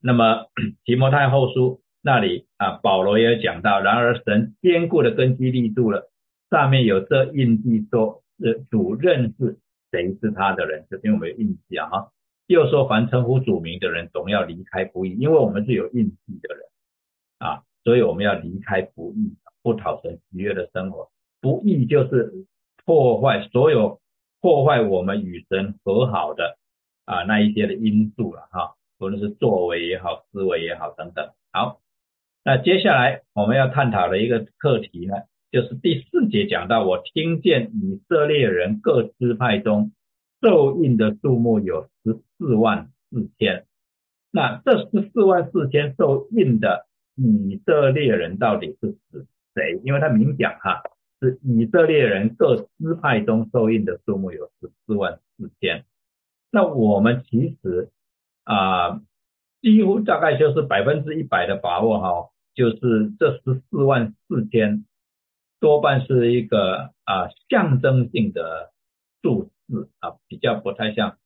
[0.00, 0.46] 那么
[0.86, 1.80] 提摩太后书。
[2.06, 6.12] 那里啊，保罗也有讲到，然而神坚固的根基立住了，
[6.50, 9.58] 上面有这印记，说是主认识
[9.90, 12.12] 谁是他的人，这边我们有印记啊哈。
[12.46, 16.64] 又说凡称呼主名的人，总要离开不义，因为我们是有印记的人
[17.38, 21.10] 啊，所以我们要离开不义，不讨神喜悦的生活。
[21.40, 22.32] 不义就是
[22.84, 24.00] 破坏所有
[24.40, 26.58] 破坏我们与神和好的
[27.04, 31.30] 啊那一些的因素了哈，无论是作为也好，思维也好等等。
[31.52, 31.80] 好。
[32.46, 35.14] 那接下来我们要探讨的一个课题呢，
[35.50, 39.92] 就是第四节讲到，我听见以色列人各支派中
[40.44, 43.64] 受印的数目有十四万四千。
[44.30, 49.80] 那这十四万四千受印的以色列人到底是指谁？
[49.82, 50.82] 因为他明讲哈，
[51.20, 55.86] 是以色列人各支派中受印的数目有十四万四千。
[56.50, 57.88] 那我们其实
[58.44, 59.00] 啊，
[59.62, 62.30] 几乎大概就是百分之一百的把握哈。
[62.54, 64.84] 就是这十四万四千，
[65.58, 68.72] 多半是一个啊象征性的
[69.22, 71.18] 数字啊，比较不太像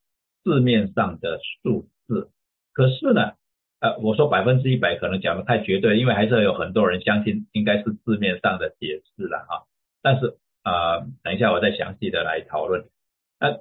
[0.44, 2.30] 字面上的数字。
[2.72, 3.32] 可是呢，
[3.80, 9.66] 呃，我说百分之一百可能讲的太绝对，因为还是有很多人相信应该是字面上的解释了哈。
[10.02, 12.84] 但是啊，等一下我再详细的来讨论。
[13.40, 13.52] 那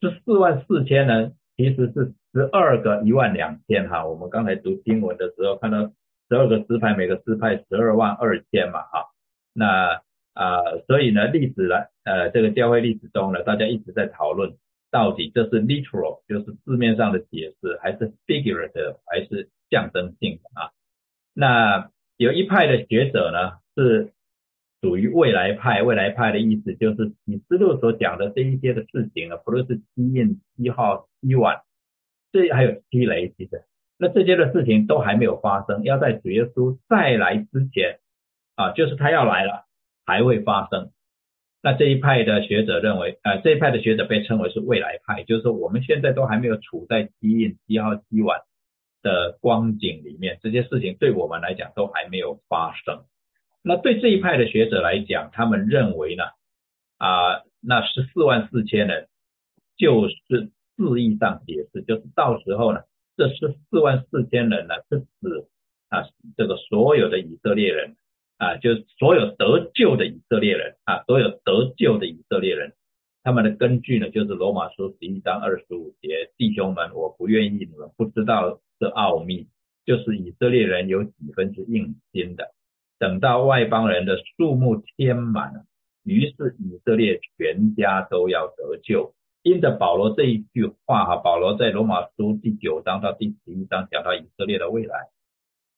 [0.00, 4.06] 十四万四千呢，其实是十二个一万两千哈。
[4.06, 5.92] 我们刚才读经文的时候看到。
[6.28, 9.10] 十二个支派，每个支派十二万二千嘛，哈，
[9.52, 10.00] 那
[10.34, 14.56] 啊，所以呢，历史呢，呃，这个教会历史中呢，大家一直在讨论，
[14.90, 20.70] 到底这是 literal，就是字面上的解释，还是 figurative，还是象征性的啊？
[21.34, 24.12] 那有一派的学者呢，是
[24.80, 31.60] 属于未来派，未来派的意思就是启示录所讲的这一些的事情呢，不论是七印、七号、七晚，
[32.32, 33.64] 这还有七雷，其实。
[33.98, 38.00] 那这些的事情都还没有发生，要在主耶稣再来之前
[38.56, 39.64] 啊，就是他要来了，
[40.04, 40.90] 还会发生。
[41.62, 48.40] 那这一派的学者认为，呃，这一派的学者被称为是未来派，就是说我们现在都还没有处在基印七号七晚
[49.02, 53.04] 的光景里面，这些事情对我们来讲都还没有发生。
[53.62, 56.24] 那对这一派的学者来讲，他们认为呢，
[56.98, 59.08] 啊，那十四万四千人
[59.76, 62.80] 就是字义上解释，就是到时候呢。
[63.14, 65.46] 这十四万四千人呢，是指
[65.90, 66.02] 啊
[66.34, 67.94] 这个所有的以色列人
[68.42, 72.72] 啊，就是所有得救的以色列人啊，所有得救的以色列人，
[73.22, 79.46] 他们的根据呢就是罗马书十一章二十五节，弟兄们，我不愿意你们不知道这奥秘，
[79.86, 82.50] 就是以色列人有几分是硬心的，
[82.98, 85.64] 等到外邦人的数目填满了，
[86.02, 89.14] 于是以色列全家都要得救。
[89.44, 95.10] 因着保罗这一句话哈，保罗在罗马书第九章到第十一章讲到以色列的未来。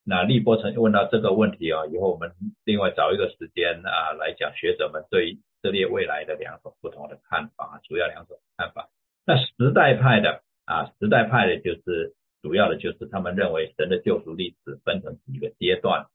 [0.04, 2.32] 那利波曾问到这个问题啊，以后我们
[2.64, 8.90] 另外找一个时间啊来讲学者们对以色列未来的两种不同的看法，主要两种看法。
[9.26, 16.06] 那时代派的啊，时代派的就是主要的就是他们认为神的救赎历史分成几个阶段，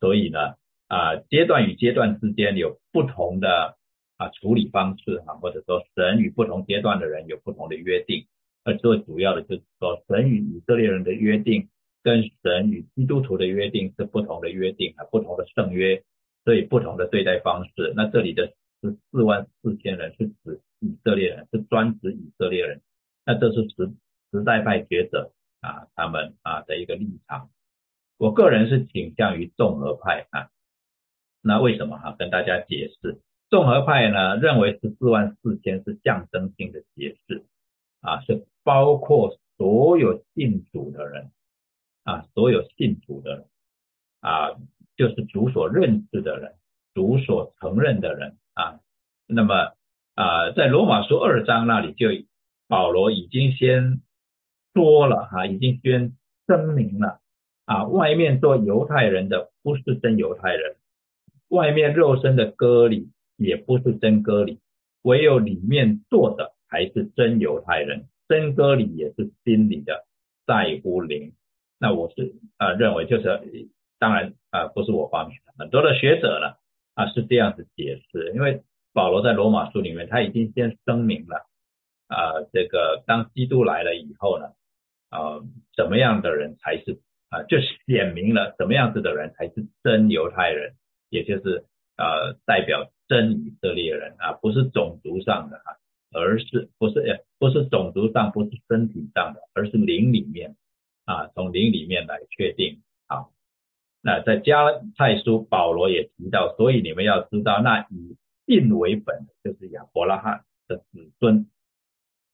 [0.00, 0.54] 所以呢
[0.86, 3.76] 啊阶段与阶段之间有不同的。
[4.20, 8.26] 啊，处理方式哈，或者说神与不同阶段的人有不同的约定，
[8.64, 11.68] 而最主要的就是说神与以色列人的约定
[12.08, 16.02] 跟神与基督徒的约定是不同的约定啊，不同的圣约，
[16.42, 17.92] 所以不同的对待方式。
[17.94, 22.80] 那这里的十四万四千人是指以色列人，是专指以色列人。
[23.26, 23.92] 那这是时
[24.32, 27.50] 时代派学者啊，他们啊的一个立场。
[28.16, 30.48] 我个人是倾向于综合派啊。
[31.42, 32.16] 那为什么哈？
[32.18, 33.18] 跟大家解释。
[33.50, 37.44] 综合派呢认为十四万四千是象征性的解释
[38.00, 41.30] 啊，是包括所有信主的人
[42.08, 43.44] 啊，所有信主的人
[44.20, 44.56] 啊，
[44.96, 46.54] 就是主所认识的人，
[46.94, 48.80] 主所承认的人啊。
[49.26, 49.72] 那么
[50.14, 52.08] 啊，在罗马书二章那里就
[52.66, 54.00] 保罗已经先
[54.72, 56.16] 说了哈，已经先
[56.46, 57.20] 声明了
[57.66, 60.76] 啊，外面做犹太人的不是真犹太人，
[61.48, 63.10] 外面肉身的割礼。
[63.40, 64.58] 也不是真割礼，
[65.02, 68.08] 唯有里面做的才是真犹太人。
[68.26, 70.08] 真割礼也是心里的，
[70.44, 71.32] 在乎灵。
[71.78, 76.54] 那我是啊认为就是，当然啊不是我发明的，很多的学者呢
[76.94, 78.32] 啊是这样子解释。
[78.34, 78.62] 因为
[78.92, 81.46] 保罗在罗马书里面他已经先声明了
[82.08, 84.46] 啊，这个当基督来了以后呢
[85.10, 85.40] 啊，
[85.76, 90.74] 怎么样的人才是啊，就显明了什么样子的人才是真犹太人，
[91.08, 91.64] 也就是
[91.96, 92.90] 呃代表。
[93.08, 95.78] 真以色列人啊，不是种族上的哈，
[96.12, 100.56] 而是不是不是种族上，不是身体上的，而是灵里面
[101.08, 102.82] 啊，从灵里面来确定。
[103.06, 103.32] 好，
[104.02, 111.48] 那在加太书保罗也提到，所以你们要知道，那以信为本就是亚伯拉罕的子孙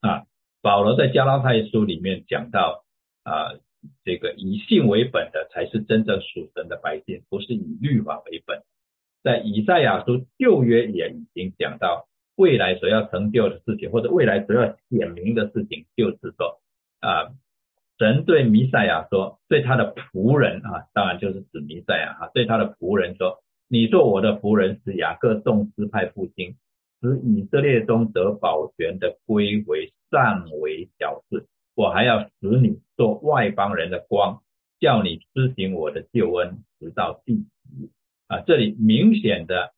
[0.01, 0.27] 啊。
[0.61, 2.85] 保罗在加拉太书里面讲到
[3.23, 3.55] 啊，
[4.03, 8.65] 这个以信为本的才是真正属神的百姓，不是以律法为本。
[9.23, 16.61] 在以赛亚书旧约也已经讲到未来所要成就的事情，或者未来所要显明的事情，就是说
[16.99, 17.31] 啊，
[17.99, 26.57] 神对弥赛亚说，对他的仆人啊，当然就是指弥赛亚哈，对他的仆人说，你做我的仆人，使雅各众支派复兴，
[27.01, 31.47] 使以色列中得保全的归为，善为小事。
[31.77, 34.43] 我还要使你做外邦人的光，
[34.81, 37.91] 叫你施行我的救恩，直到地极。
[38.27, 39.73] 啊，这里明显的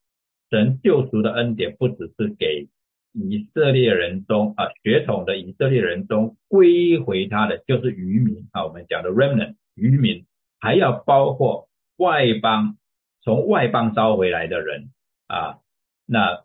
[0.50, 2.68] 神救赎的恩典，不只是给
[3.16, 10.26] 以色列人中啊血统的以色列人中归回他的，就是渔民啊，我们讲的 remnant 渔民，
[10.60, 12.76] 还要包括外邦
[13.22, 14.90] 从外邦招回来的人
[15.28, 15.58] 啊。
[16.06, 16.44] 那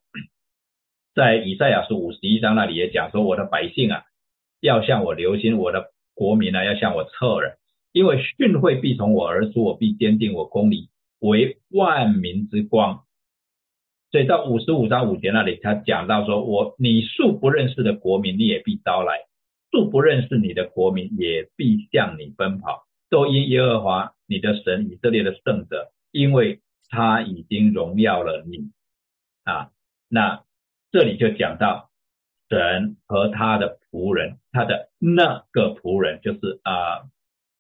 [1.14, 4.04] 在以赛亚书五十一章那里也讲说，我的百姓啊，
[4.62, 7.58] 要向我留心，我的国民呢，要向我侧耳，
[7.92, 10.90] 因为训诲必从我而出，我必坚定我公理。
[11.20, 13.04] 为万民之光，
[14.12, 19.14] 所以到五十五章五节那里，他讲到说：“我你素不认识的国民，你也必招来；
[19.72, 22.84] 素不认识你的国民，也必向你奔跑。
[23.10, 28.72] 都因耶和华你的神以色列的圣者，因为他已经荣耀了你。”
[29.44, 29.72] 啊，
[30.10, 30.44] 那
[30.92, 31.90] 这里就讲到
[32.50, 37.08] 神和他的仆人，他的那个仆人就是啊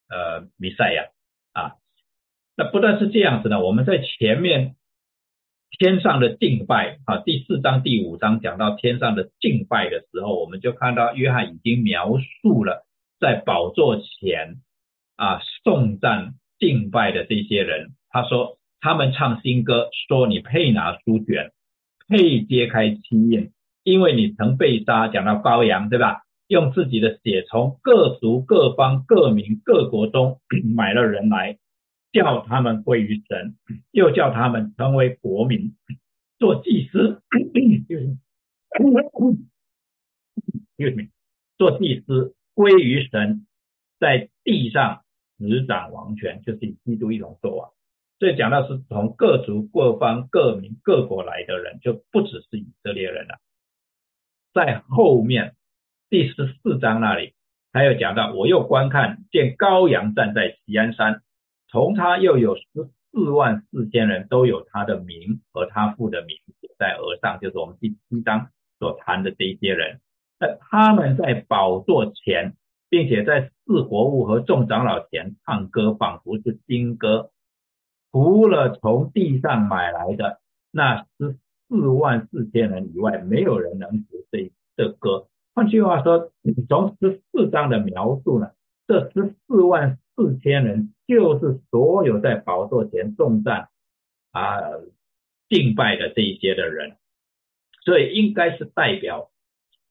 [0.09, 1.05] 呃弥赛亚
[1.53, 1.75] 啊。
[2.57, 4.75] 那不但是这样子呢，我们在前面
[5.79, 12.85] 天上的敬拜啊，第四章、第五章讲到天上的敬拜的时候，我们就看到约翰已经描述了
[13.19, 14.57] 在宝座前
[15.15, 17.91] 啊颂赞敬拜的这些人。
[18.09, 21.51] 他说他们唱新歌，说你配拿书卷，
[22.07, 23.51] 配揭开七印，
[23.83, 25.07] 因为你曾被杀。
[25.07, 26.21] 讲到羔羊，对吧？
[26.47, 30.41] 用自己的血从各族、各方、各民、各国中
[30.75, 31.57] 买了人来。
[32.11, 33.55] 叫他们归于神，
[33.91, 35.75] 又叫他们成为国民，
[36.39, 37.21] 做祭司，
[41.57, 43.45] 做祭司归于神，
[43.99, 45.03] 在地上
[45.37, 47.71] 执掌王权，就是以基督一种做王。
[48.19, 53.39] 所以讲到是从各族、各方、各民、各国来的人，就不只是以色列人了。
[54.53, 55.55] 在后面
[56.09, 57.33] 第十四章那里，
[57.71, 61.21] 还有讲到，我又观看见羔羊站在锡安山。
[61.71, 62.63] 从他又有十
[63.11, 70.01] 四万四千人都有他的名和他父的名写在额上，就是我们第七章所谈的这一些人。
[70.37, 72.55] 那他们在宝座前，
[72.89, 77.31] 并且在四活物和众长老前唱歌，仿佛是新歌。
[78.11, 81.37] 除了从地上买来的那十
[81.69, 85.27] 四万四千人以外，没有人能学这这歌。
[85.53, 86.31] 换句话说，
[86.67, 88.51] 从十四章的描述呢，
[88.91, 89.97] 这十四万。
[90.13, 93.69] 四千人就是所有在宝座前送赞
[94.31, 94.59] 啊
[95.49, 96.97] 敬拜的这一些的人，
[97.85, 99.31] 所以应该是代表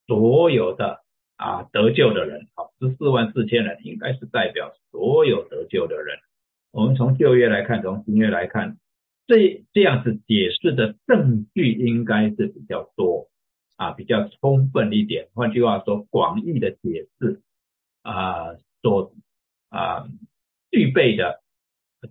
[0.06, 1.00] 所有的
[1.36, 2.46] 啊得救的人。
[2.54, 6.18] 好，十四万四千人应该是代表所有得救的人。
[6.70, 8.76] 我们从旧约来看，从新约来看，
[9.26, 13.30] 这这样子解释的证据应该是比较多
[13.76, 15.28] 啊，比较充分一点。
[15.34, 17.40] 换句话说，广义的解释
[18.02, 19.12] 啊所。
[19.72, 20.04] 啊，
[20.72, 21.44] 具备的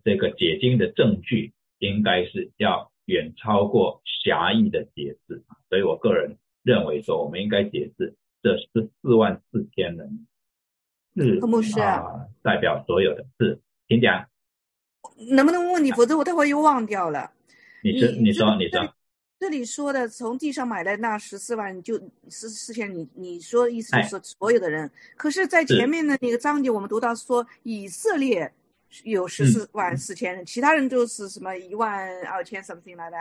[0.05, 10.25] 这个解经的证据应该是要远超过狭义的解释，所以我个人认为说，我们应该解释这十四万四千人
[11.17, 13.59] 是啊，代表所有的是，
[13.89, 14.29] 请讲。
[15.29, 15.91] 能不能问你？
[15.91, 17.33] 否则我待会又忘掉了。
[17.83, 18.95] 你说你说你说。
[19.39, 21.97] 这里说的从地上买来那十四万就
[22.29, 24.91] 十四千，你你说意思就是所有的人？
[25.15, 28.51] 可是，在前面的那个章节，我们读到说以色列
[29.03, 33.17] 有十四万四千人，其他人都是什么一万二千 something 来的？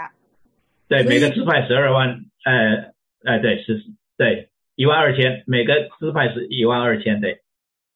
[0.88, 2.08] 对，每个支派十二万，
[2.44, 2.92] 呃，
[3.22, 3.80] 哎，对，是，
[4.16, 7.40] 对，一万二千，每个支派是一万二千，对。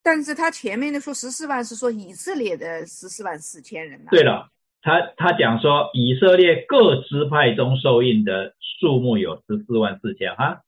[0.01, 4.49] 但是他前面的说十四万是说以色列的十四万四千人对了。
[4.85, 10.63] 他他讲说，以色列各支派中受印的数目有十四万四千哈，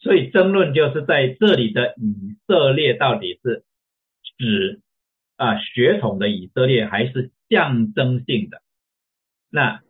[0.00, 3.62] 所以争论就是在这里的以色列到底是
[4.38, 4.80] 指
[5.36, 8.60] 啊血统的以色列，还是象征性的？
[9.50, 9.82] 那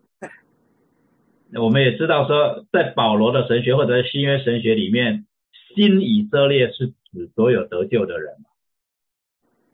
[1.59, 5.27] 我们也知道说，在保罗的神学或者新约神学里面，
[5.75, 8.51] 新以色列是指所有得救的人嘛？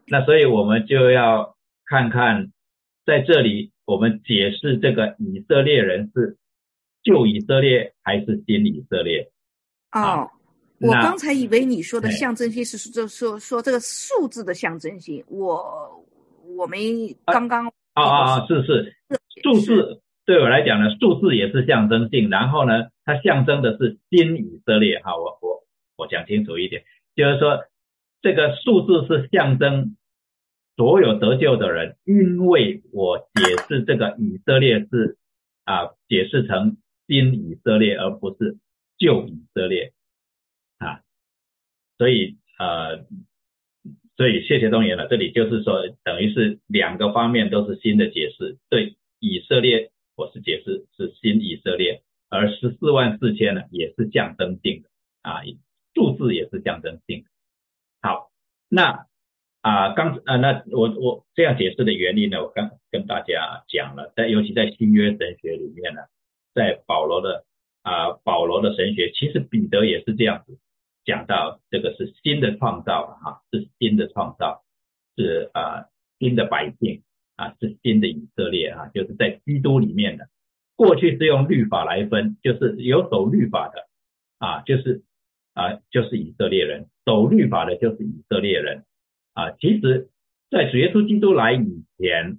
[0.07, 2.53] 那所以我们就要看看。
[3.07, 6.39] 在这里，我们解释这个以色列人是
[7.03, 9.31] 旧以色列还是新以色列？
[9.93, 10.31] 哦，
[10.81, 16.03] 我刚才以为你说的象征性是说说说这个数字的象征性，我
[16.57, 16.79] 我们
[17.27, 18.97] 刚刚啊啊啊，是是
[19.43, 25.63] 数字对我来讲呢，数字也是象征性，然后呢，它象征的是新以色列哈，我我
[25.99, 26.83] 我讲清楚一点，
[27.15, 27.65] 就是说
[28.23, 29.97] 这个数字是象征。
[30.77, 35.19] 所有得救的人，因为我解释这个以色列是
[35.65, 38.59] 啊，解释成新以色列，而不是
[38.99, 39.93] 旧以色列
[40.79, 41.03] 啊，
[41.97, 43.07] 所以呃，
[44.17, 45.07] 所以谢谢东岩了。
[45.09, 48.59] 这里就是说，等于是两个方面都是新的解释。
[48.69, 54.89] 对以色列，我是解释是新以色列，而十四万四千呢，也是象征性的
[55.23, 55.43] 啊，
[55.95, 57.29] 数字也是象征性的。
[58.03, 58.33] 好，
[58.69, 59.07] 那。
[59.65, 66.03] 啊，刚啊，那我我这样解释的原因呢，我刚跟大家讲了，在尤其在新约神学里面呢，
[66.53, 67.47] 在保罗的
[67.81, 70.59] 啊保罗的神学，其实彼得也是这样子
[71.07, 74.63] 讲到，这个是新的创造哈，是新的创造，
[75.17, 75.87] 是啊
[76.19, 77.03] 新的百姓
[77.37, 80.29] 啊，是新的以色列啊，就是在基督里面的，
[80.77, 83.89] 过去是用律法来分，就是有守律法的
[84.47, 85.05] 啊，就是
[85.55, 88.85] 啊就是以色列人，守律法的就是以色列人。
[89.35, 90.09] 啊，其实，
[90.51, 92.39] 在主耶稣基督来以前，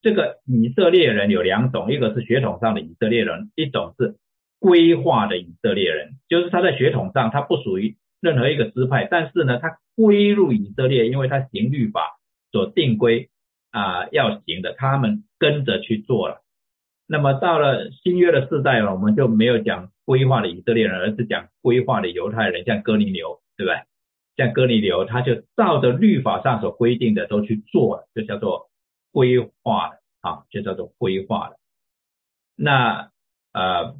[0.00, 4.16] 这个以色列人有两种，一个是血统上的以色列人，一种是
[4.60, 12.18] 规划的以色列人，就是他在血统上他不属于任何一个支派，但是呢，他归入以色列，因为他行律法
[12.52, 13.28] 所定规
[13.72, 16.42] 啊要行的，他们跟着去做了。
[17.08, 23.80] 那么到了新约的世代了，我们就没有讲规划的以色列人，而是讲规划的犹太人，像哥尼流，对不对？
[24.36, 28.70] 像哥尼流，他就照着律法上所规定的都去做了，就叫做
[29.10, 31.58] 规划的啊，就叫做规划的。
[32.56, 33.10] 那
[33.52, 33.94] 呃，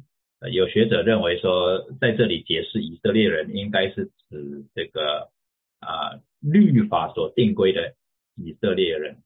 [0.51, 5.29] 有学者认为说，在这里解释以色列人，应该是指这个
[5.79, 7.93] 啊律法所定规的
[8.35, 9.17] 以色列人。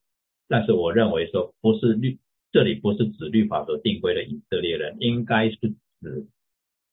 [0.50, 2.20] 但是我认为说，不是律，
[2.52, 5.58] 这里不是指律法所定规的以色列人，应该是
[6.02, 6.28] 指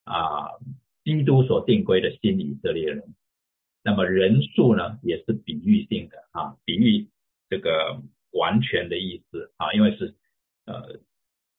[0.04, 0.50] 啊
[1.02, 3.02] 基督所定规的新以色列人。
[3.86, 7.06] 那么人数呢，也是比喻性的啊，比喻
[7.50, 8.00] 这个
[8.32, 10.14] 完全的意思啊，因为是
[10.64, 11.00] 呃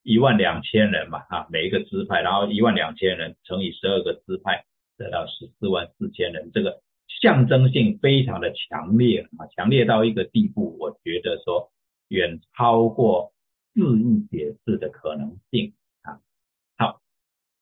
[0.01, 4.65] 一万两千人嘛啊，每一个支派，然后一万两千人乘以十二个支派，
[4.97, 6.81] 得到十四万四千人，这个
[7.21, 11.71] 象征性非常的强烈啊，强烈到一个地步，我觉得说
[12.07, 13.33] 远超过
[13.75, 16.17] 字义解释的可能性啊。
[16.75, 17.01] 好，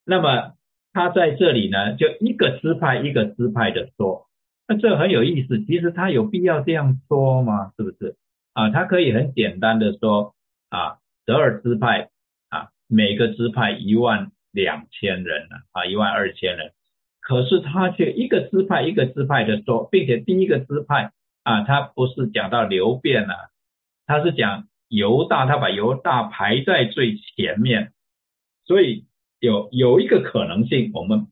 [0.06, 0.54] 那么
[0.94, 4.30] 他在这里呢，就一个支派一个支派的说。
[4.66, 7.74] 那这很有意思，其实他有必要这样说吗？
[7.76, 8.16] 是不是
[8.54, 8.70] 啊？
[8.70, 10.34] 他可以很简单的说
[10.70, 12.10] 啊，十二支派
[12.48, 16.72] 啊，每个支派一万两千人呢啊，一万二千人。
[17.20, 21.12] 可是他却一个支派一个支派的说，并且第一个支派
[21.44, 23.52] 啊，他不是讲到流变了，
[24.06, 27.92] 他是讲犹大，他把犹大排在最前面，
[28.64, 29.08] 所以
[29.40, 31.28] 有有一个可能性，我们。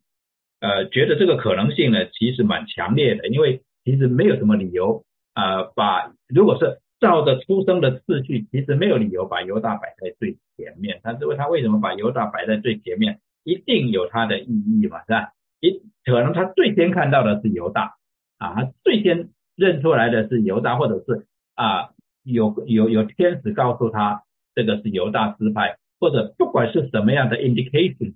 [0.61, 5.03] 呃，觉得这个可能性呢，其实蛮强烈的，因为其实没有什么理由
[5.33, 11.01] 啊，把如果是照着出生的次序，其实没有理由把犹大摆在最前面。
[11.03, 13.19] 他是为他为什么把犹大摆在最前面？
[13.43, 15.31] 一定有他的意义嘛，是吧？
[15.61, 17.95] 一可能他最先看到的是犹大
[18.37, 21.89] 啊，他最先认出来的是犹大，或者是啊
[22.23, 24.21] 有有有天使告诉他
[24.53, 28.13] 这个是犹大支派，或者不管是什么样的 indication，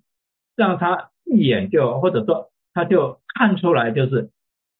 [0.55, 4.31] 让他一眼就或者说他就看出来，就是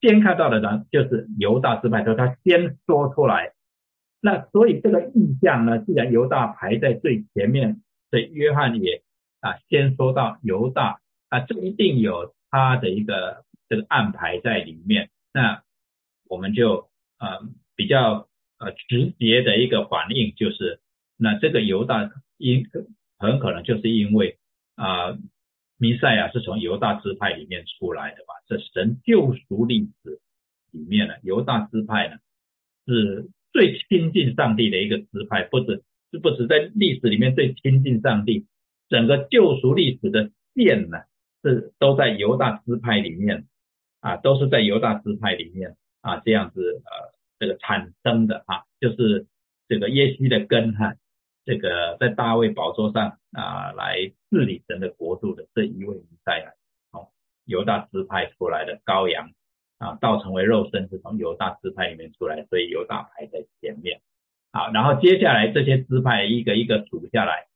[0.02, 3.54] 先看到的人就是犹大支派，说他先说出来。
[4.22, 9.04] 那所以这个意象呢，既然犹大排在最前面，所以约翰也
[9.40, 15.10] 啊先说到犹大啊，这一定有他的一个这个安排在里面。
[15.32, 15.62] 那
[16.28, 16.90] 我们就
[17.20, 18.28] 呃比较
[18.58, 20.80] 呃直接的一个反应就是，
[21.18, 22.66] 那这个犹大因
[23.20, 24.40] 很可能就是因为
[24.76, 25.18] 啊
[25.78, 28.34] 弥赛亚是从犹大支派里面出来的吧？
[28.48, 30.20] 这神救赎历史
[30.72, 32.18] 里面呢，犹大支派呢
[32.88, 33.30] 是。
[33.56, 38.46] 最亲近上帝的一个支派，不止是不止在历史里面最亲近上帝，
[38.90, 40.98] 整个救赎历史的线呢
[41.42, 43.46] 是都在犹大支派里面
[44.02, 49.26] 啊，都是在犹大支派里面啊这样子呃这个产生的啊，就是
[49.70, 50.94] 这个耶西的根哈，
[51.46, 56.52] 这个在大卫宝座上啊来治理神的国度的这一位弥赛亚，
[56.92, 57.08] 哦，
[57.46, 59.32] 犹大支派出来的羔羊。
[59.78, 64.00] 啊，道成为肉身是从犹大支派里面出来，所以犹大排在前面。
[64.54, 67.48] 好，然后接下来这些支派一个一个数下来，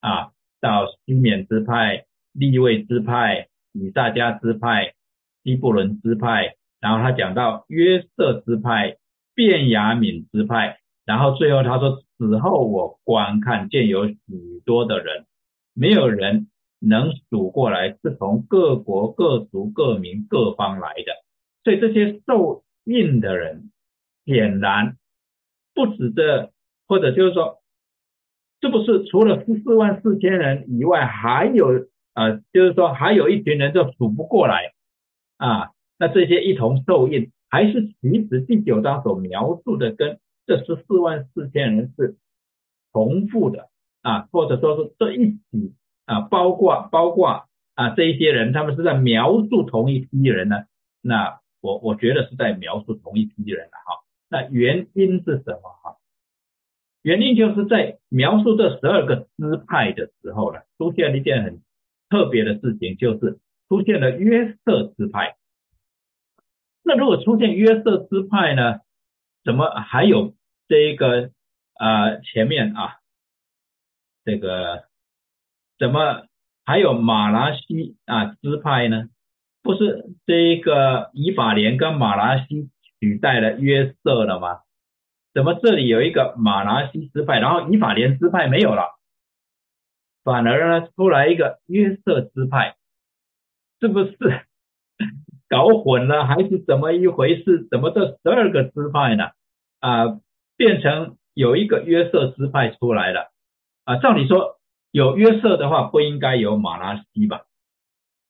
[0.00, 4.94] 啊，到西缅支派、利位支派、以撒迦支派、
[5.44, 8.96] 希布伦支派，然后他讲到约瑟支派、
[9.36, 14.18] 便雅悯支派，然后最后他说死后我观看见有许
[14.66, 15.24] 多的人，
[15.72, 16.48] 没有人
[16.80, 21.24] 能数过来，是从各国各族各民各方来的。
[21.64, 23.70] 所以这些受印的人，
[24.26, 24.98] 显然
[25.74, 26.50] 不止这，
[26.86, 27.62] 或者就是说，
[28.60, 34.72] 是不是除了十四万四千人以外，还有呃，就是说还有一群人就数不过来
[35.38, 35.70] 啊？
[35.98, 42.16] 那这些一同受印，还是其实第九章所描述的跟这十四万四千人是
[42.90, 43.68] 重复的
[44.00, 44.22] 啊？
[44.32, 45.74] 或者说是这一起
[46.06, 47.44] 啊，包括包括
[47.74, 50.64] 啊这一些人，他们是在描述同一批人呢？
[51.02, 55.96] 那我我觉得是在描述同一批人的哈，那原因是什么哈？
[57.02, 61.60] 原因就是在描述这十二个支派的时候呢，出现了一件很
[62.08, 63.38] 特别的事情，就是
[63.68, 65.36] 出现了约瑟支派。
[66.82, 68.80] 那如果出现约瑟支派呢，
[69.44, 70.34] 怎么还有
[70.68, 71.30] 这一个
[71.74, 72.96] 啊前面啊
[74.24, 74.84] 这个
[75.78, 76.26] 怎么
[76.64, 79.08] 还有马拉西啊支派呢？
[79.62, 84.60] 不是这一个以法莲跟马拉西取代了约瑟了吗？
[85.34, 88.98] 怎么这里有一个马拉西支派，然后以法莲支派没有了，
[90.24, 92.76] 反而呢出来一个约瑟支派，
[93.80, 94.16] 是不是
[95.48, 97.68] 搞混了还是怎么一回事？
[97.70, 99.30] 怎么这十二个支派呢？
[99.80, 100.18] 啊，
[100.58, 103.30] 变成有一个约瑟支派出来了
[103.84, 103.96] 啊？
[103.96, 104.58] 照理说
[104.90, 107.42] 有约瑟的话，不应该有马拉西吧？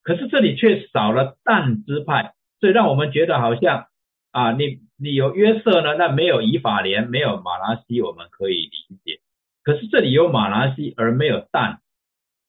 [0.04, 3.86] 可是这里却少了但支派，所以让我们觉得好像
[4.30, 9.20] 啊，你你有约瑟呢，那没有以法莲，没有马拉西，我们可以理解。
[9.64, 11.80] 可是这里有马拉西而没有但，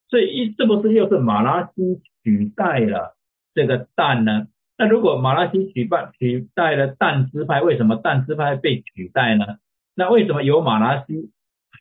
[0.10, 3.16] 所以一是不是又是马拉西取代了
[3.54, 4.48] 这个但呢？
[4.78, 9.58] 那如果马拉西取代取代了但支派，为什么但支派被取代呢？
[10.00, 11.30] 那为什么有马拉西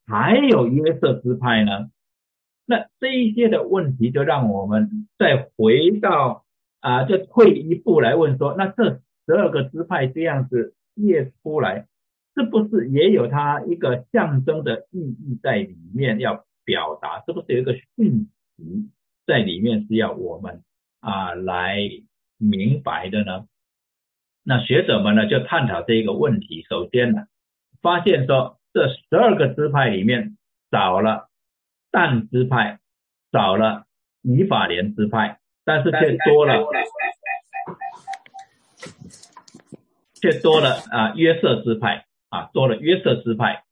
[0.04, 1.88] 还有约瑟支派呢？
[2.66, 6.44] 那这一些的问题，就让我们再回到
[6.80, 11.86] 啊，再退一步来问说，那这十二个支派这样子列出来，
[12.34, 17.22] 是不是也有它一个象征的意义在里面要表达？
[17.24, 18.90] 是不是有一个讯息
[19.26, 20.64] 在里面是要我们
[20.98, 21.78] 啊来
[22.36, 23.46] 明白的呢？
[24.42, 26.66] 那学者们呢就探讨这一个问题。
[26.68, 27.26] 首先呢，
[27.82, 30.36] 发现说这十二个支派里面
[30.70, 31.26] 少了。
[31.90, 32.80] 但支派
[33.32, 33.86] 少了
[34.20, 36.62] 以法莲支派，但是却多了，
[40.20, 43.64] 却多了啊约瑟支派啊多了约瑟支派。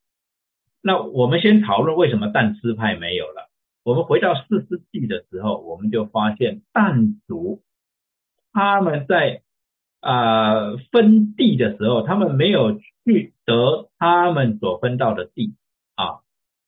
[0.80, 3.50] 那我们先讨论为什么但支派没有了。
[3.82, 7.62] 我们回到四世纪的时候，我们就发现但族
[8.50, 9.42] 他们在
[10.00, 15.54] 啊分地的时候，他们没有去得他们所分到的地
[15.94, 16.20] 啊。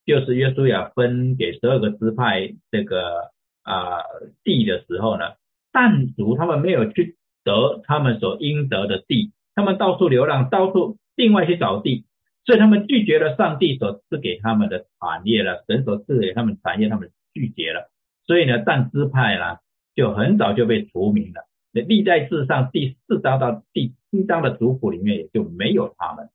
[0.06, 3.30] 就是约书亚分给十二个支派这个
[3.62, 4.00] 啊
[4.42, 5.34] 地的时候呢，
[5.70, 12.06] 但族他们没有去得他们所应得的地，他们到处流浪，到处另外去找地，
[12.46, 17.90] 所以他们拒绝了上帝所赐给他们的产业了，神所赐给他们产业，他们拒绝了，
[18.26, 19.58] 所以呢，但支派呢
[19.94, 21.47] 就很早就被除名了。
[21.82, 26.30] 历代志上第四章到第七章的族谱里面也就没有他们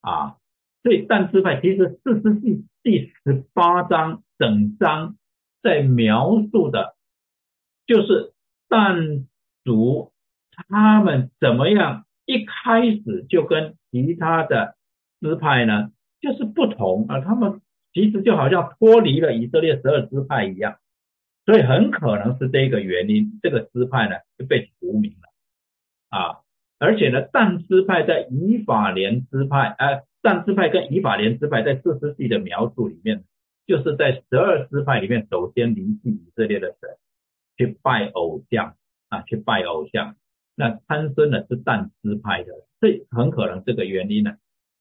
[0.00, 0.36] 啊。
[0.82, 5.16] 所以但支派其实四世纪第十八章整章
[5.62, 6.96] 在描述的，
[7.86, 8.32] 就是
[8.68, 9.26] 但
[9.64, 10.10] 族
[10.50, 14.74] 他们怎么样一开始就跟其他的
[15.20, 17.60] 支派呢，就是不同啊，他们
[17.92, 20.78] 其实就好像脱离了以色列十二支派一样，
[21.44, 26.38] 所以很可能是这个原因，这个支派呢就被除名了啊。
[26.78, 33.24] 而且呢，但支派在以法莲支派，呃，但支派跟以法莲支派在四世纪的描述里面，
[33.66, 36.90] 就是在十二支派里面首先离弃以色列的神，
[37.56, 38.76] 去拜偶像
[39.08, 40.16] 啊，去拜偶像。
[40.54, 44.32] 那参孙呢是但支派的，这很可能这个原因呢，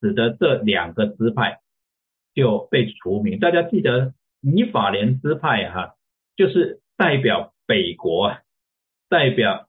[0.01, 1.59] 使得这两个支派
[2.33, 3.39] 就被除名。
[3.39, 5.95] 大家记得以法莲支派哈，
[6.35, 8.37] 就是代表北国，
[9.09, 9.67] 代表。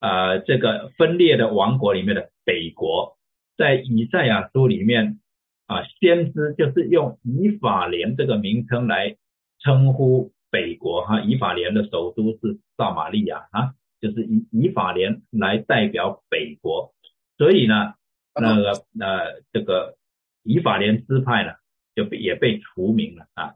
[0.00, 3.16] 啊，这个分裂的王国里面的北国，
[3.56, 5.18] 在以赛亚书里面
[5.66, 9.16] 啊，先知就是用以法莲这个名称来
[9.60, 11.22] 称呼北国哈。
[11.22, 16.92] 以法莲的首都是撒玛利亚啊，就是以以法莲来代表北国，
[17.38, 17.94] 所以呢，
[18.34, 19.96] 那个呃这个
[20.42, 21.54] 以法莲支派呢
[21.94, 23.54] 就被也被除名了啊。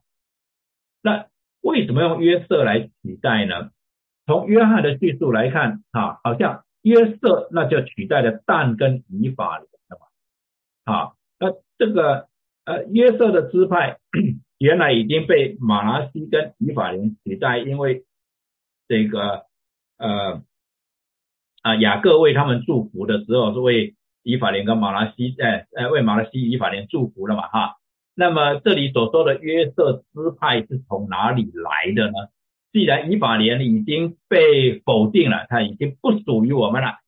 [1.02, 1.26] 那
[1.68, 3.70] 为什么用约瑟来取代呢？
[4.26, 12.28] 从约翰的叙述来看，啊，好像约瑟那就取代了但跟以法莲了嘛，啊，那这个
[12.64, 13.98] 呃约瑟的支派
[14.58, 18.04] 原来已经被马拉西跟以法莲取代，因为
[18.86, 19.46] 这个
[19.96, 20.42] 呃
[21.62, 27.76] 啊雅各为他们祝福的时候是为以法莲跟马拉西，哎哎为马拉西以法莲祝福了嘛，哈，
[28.20, 32.14] 那么这里所说的约瑟支派是从哪里来的呢？
[32.72, 36.98] 既然以法莲已经被否定了，它已经不属于我们了，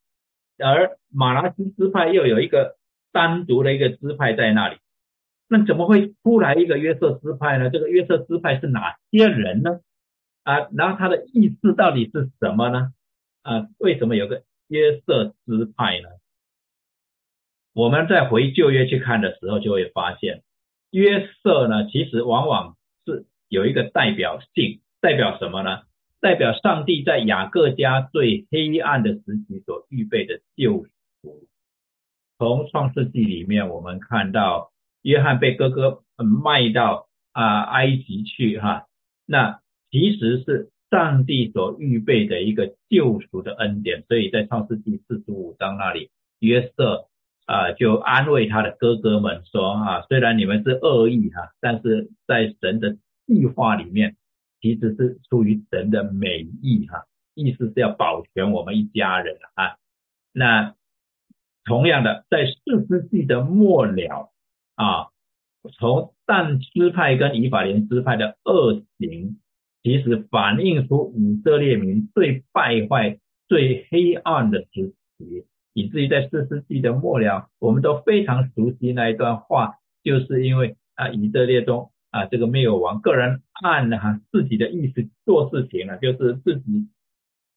[0.59, 2.77] 而马拉西支派又有一个
[3.11, 4.77] 单独的一个支派在那里，
[5.49, 7.71] 那怎么会出来一个约瑟支派呢？
[7.71, 9.81] 这个约瑟支派是哪些人呢？
[10.45, 12.93] 啊，然后他的意思到底是什么呢？
[13.43, 16.09] 啊，为什么有个约瑟支派呢？
[17.73, 20.45] 我们在回旧约去看的时候，就会发现
[20.91, 22.77] 约瑟呢，其实往往
[23.07, 24.81] 是有一个代表性。
[25.03, 25.81] 代表什么呢？
[26.21, 31.49] 代表上帝在雅各家最黑暗的时期所预备的救赎。
[32.37, 38.89] 从创世纪里面，我们看到约翰被哥哥卖到啊埃及去哈，
[39.25, 39.61] 那
[39.91, 44.05] 其实是上帝所预备的一个救赎的恩典。
[44.07, 46.11] 所以在创世纪四十五章那里，
[46.41, 47.07] 约瑟
[47.51, 52.97] 啊就安慰他的哥哥们说啊，虽然你们是恶意哈，但是在神的
[53.27, 54.17] 计划里面。
[54.63, 59.79] 其实是出于神的美意哈，意思是要保全我们一家人啊。
[60.35, 60.75] 那
[61.65, 64.31] 同样的，在四世纪的末了
[64.75, 65.09] 啊，
[65.79, 69.41] 从但支派跟以法莲支派的恶行，
[69.83, 81.91] 其实反映出以色列民最败坏、最黑暗的时期，以至于在四世纪的末了，我们都非常熟悉那一段话，就是因为啊，以色列中。
[82.13, 86.89] 啊，这个没有王，个人按哈自己的意思做事情了，就是自己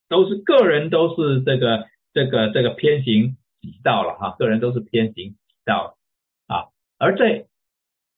[0.07, 5.97] 都是个人都是这个这个这个偏行己道了哈，个人都是偏行己道
[6.45, 6.69] 啊。
[6.99, 7.47] 而在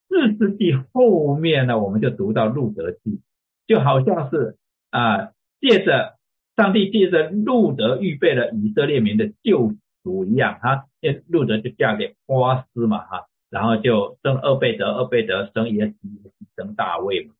[0.09, 3.21] 四世纪后面呢，我们就读到路德记，
[3.65, 4.57] 就好像是
[4.89, 5.31] 啊，
[5.61, 6.17] 借着
[6.57, 9.71] 上帝借着路德预备了以色列民的救
[10.05, 13.25] 赎一样哈，因路德就嫁给波斯嘛哈。
[13.49, 16.09] 然后就生二贝德，二贝德生耶西，
[16.55, 17.33] 生大卫嘛，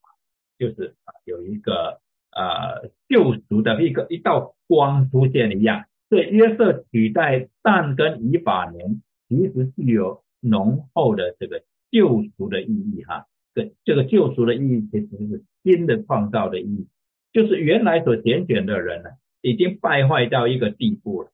[0.58, 0.96] 就是
[1.26, 2.00] 有一个
[2.32, 5.86] 呃救赎的一个一道光出现一样。
[6.10, 13.26] 所以约瑟取代但跟以法莲，其实具有浓厚的这个救赎的意义哈。
[13.54, 16.88] 对，这个救赎的意义其实就是新的创造的意义，
[17.34, 19.10] 就是原来所拣选的人呢，
[19.42, 21.30] 已经败坏到一个地步了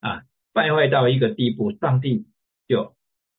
[0.00, 0.24] 啊，
[0.56, 2.24] 败坏到一个地步，上帝
[2.66, 2.96] 就。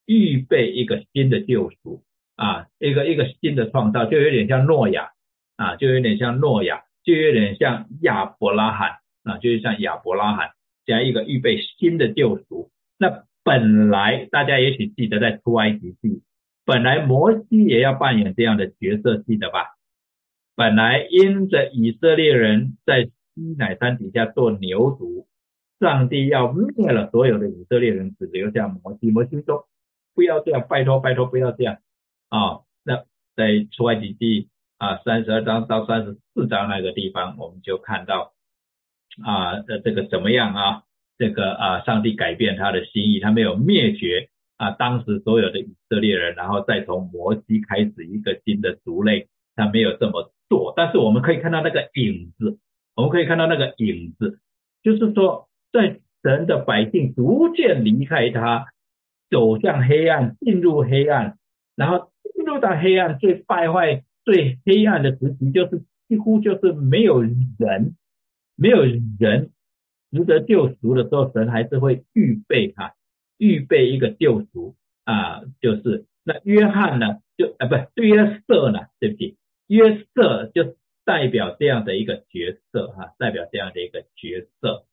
[0.10, 2.02] 预备一个新的救赎
[2.38, 5.12] 啊，一个一个新的创造，就有点像诺亚
[5.58, 10.52] 啊，就有点像诺亚，就有点像亚伯拉罕啊，就是像亚伯拉罕
[10.86, 12.72] 这样一个预备新的救赎。
[12.98, 16.22] 那本来大家也许记得在出埃及记，
[16.64, 19.76] 本来摩西也要扮演这样的角色，记得吧？
[20.56, 25.26] 本来因着以色列人在西乃山底下做牛犊，
[25.80, 29.12] 上帝要灭了所有的以色列人，只留下摩西。
[29.12, 29.68] 摩西说。
[30.16, 31.78] 不要这样，拜托拜托，不要这样
[32.30, 32.62] 啊！
[32.84, 33.04] 那
[33.36, 34.50] 在出埃及记
[34.80, 38.34] 啊三十二章到三十四章那个地方，我们就看到
[39.24, 40.84] 啊，这这个怎么样啊？
[41.20, 52.58] 这个啊，上帝改变他的心意，他没有灭绝啊，当时所有的以色列人，然后再从摩西开始一个新的族类，他没有这么做，但是我们可以看到那个影子，
[52.96, 54.40] 我们可以看到那个影子，
[54.82, 58.68] 就是说在神的百姓逐渐离开他，
[59.30, 61.38] 走向黑暗，进入黑暗，
[61.76, 67.96] 然后进入到黑暗最败坏、最黑暗的时期，就是几乎就是没有人，
[68.56, 68.84] 没有
[69.20, 69.52] 人
[70.12, 72.94] 值得救赎的时候，神还是会预备哈。
[73.40, 79.38] 预备一个救赎啊，就是那约翰呢，就啊不对约瑟呢，对不起，
[79.68, 84.87] 约瑟就代表这样的一个角色哈，代表这样的一个角色，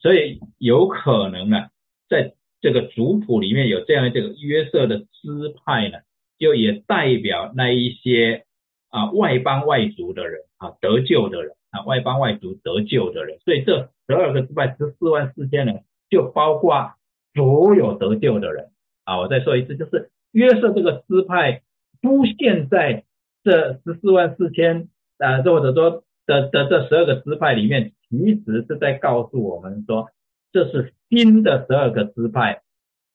[0.00, 1.68] 所以有可能呢，
[2.08, 5.98] 在这个族谱里面有这样这个约瑟的支派呢，
[6.38, 8.44] 就也代表那一些
[8.88, 16.92] 啊外邦外族的人啊得救的人啊外邦外族得救的人，所以这十二个支派十四万四千人就包括。
[17.32, 18.70] 所有得救的人
[19.04, 21.62] 啊，我再说一次，就是约瑟这个支派
[22.02, 23.04] 出现在
[23.44, 30.10] 这十四万四千啊，或者说的的这十二个支派里面，其实是在告诉我们说，
[30.52, 32.60] 这是新的十二个支派，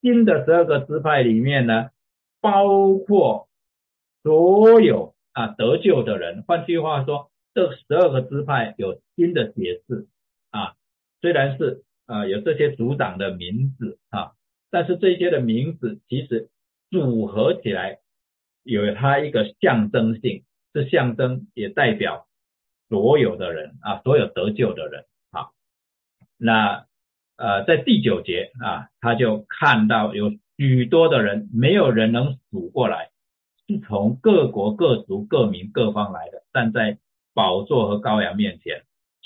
[0.02, 1.91] 新的十二个支派里面呢，
[2.41, 3.48] 包括
[4.24, 6.43] 所有啊得救的人。
[6.48, 10.08] 换句话说，这十二个支派有新的解释
[10.50, 10.74] 啊，
[11.22, 11.84] 虽然是。
[12.08, 14.34] 啊，有这些组长的名字啊，
[14.70, 16.50] 但是这些的名字其实
[16.91, 17.98] 组合起来
[18.62, 22.28] 有它一个象征性，是象征也代表
[22.89, 25.49] 所有的人啊，所有得救的人啊。
[26.38, 26.86] 那
[27.38, 33.11] 呃，在第九节啊，他就看到有许多的人，没有人能数过来，
[33.67, 36.97] 是从各国各族各民各方来的，站在
[37.33, 38.83] 宝座和羔羊面前。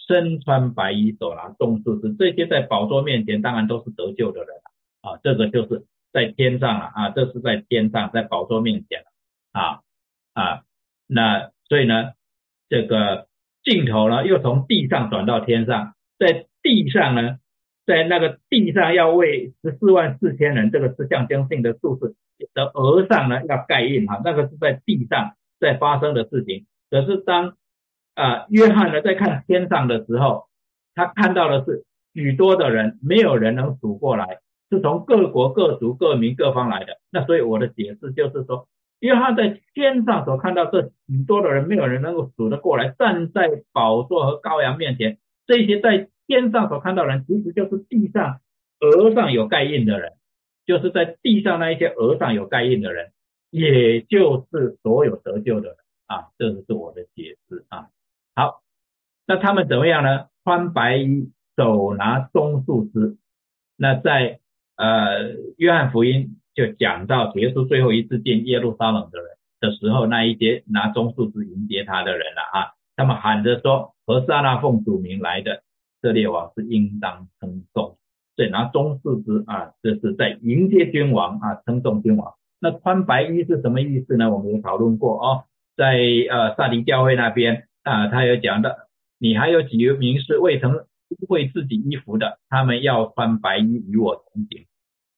[0.07, 4.49] 身穿白衣，手拿棕树枝，这些在宝座面前当然都是得救的人
[5.01, 5.19] 啊。
[5.21, 9.03] 这个就是在天上了啊，这是在天上，在宝座面前
[9.51, 9.81] 啊
[10.33, 10.63] 啊。
[11.05, 12.13] 那所以呢，
[12.69, 13.27] 这个
[13.69, 17.37] 镜头呢又从地上转到天上，在地上呢，
[17.85, 22.15] 在那个地上要为十四万四千人，这个是象征性的数字
[22.55, 26.65] 的额上呢要盖印哈，那个是在地上在发生的事情。
[26.89, 27.57] 可是当
[28.15, 30.47] 啊，约翰呢，在看天上的时候，
[30.95, 34.39] 他看到的是许多的人，没有人能数过来，
[34.71, 36.97] 是从各国各族各民各方来的。
[37.11, 38.67] 那所以我的解释就是说，
[38.99, 45.17] 约翰在天上所看到这许多的人，没有人能够数得过来，站在宝座和羔羊面前。
[45.47, 48.41] 这些在天上所看到人，其实就是地上
[48.79, 50.13] 额上有盖印的人，
[50.65, 53.11] 就是在地上那一些额上有盖印的人，
[53.49, 55.77] 也就是所有得救的人
[56.07, 56.27] 啊。
[56.37, 57.87] 这是我的解释啊。
[58.35, 58.61] 好，
[59.25, 60.27] 那他们怎么样呢？
[60.43, 63.17] 穿白衣，手拿棕树枝。
[63.75, 64.39] 那在
[64.75, 69.27] 呃约翰福音就讲到结束最后一次进耶路撒冷的人
[69.61, 75.63] 的时候，那一些拿棕树枝迎接他的人了啊，他们喊着说：“和撒那奉主名来的
[76.01, 77.97] 色列王是应当称颂。”
[78.35, 82.33] 所以拿棕树枝啊，这是在迎接君王啊，称颂君王。
[82.59, 84.29] 那穿白衣是什么意思呢？
[84.29, 85.45] 我们也讨论过哦，
[85.77, 85.97] 在
[86.29, 87.65] 呃萨迪教会那边。
[87.83, 90.85] 啊，他有讲的，你还有几名是未曾
[91.29, 94.65] 为自己衣服的，他们要穿白衣与我同行。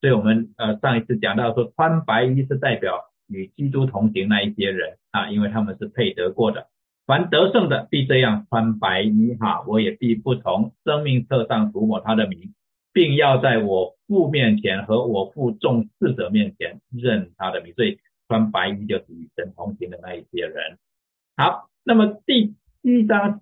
[0.02, 6.68] 所以我们呃上一次讲到说，穿白衣是代表与基督同行那一些人啊，因为他们是配得过的。
[7.06, 12.54] 凡得胜的必这样穿白衣哈，我也必不从生命册上涂抹他的名，
[12.92, 17.74] 并要在我父面前和我父众侍者面前认他的名。
[17.76, 20.78] 所以穿白衣就是与神同行的那一些人。
[21.38, 21.68] 好。
[21.84, 23.42] 那么第七章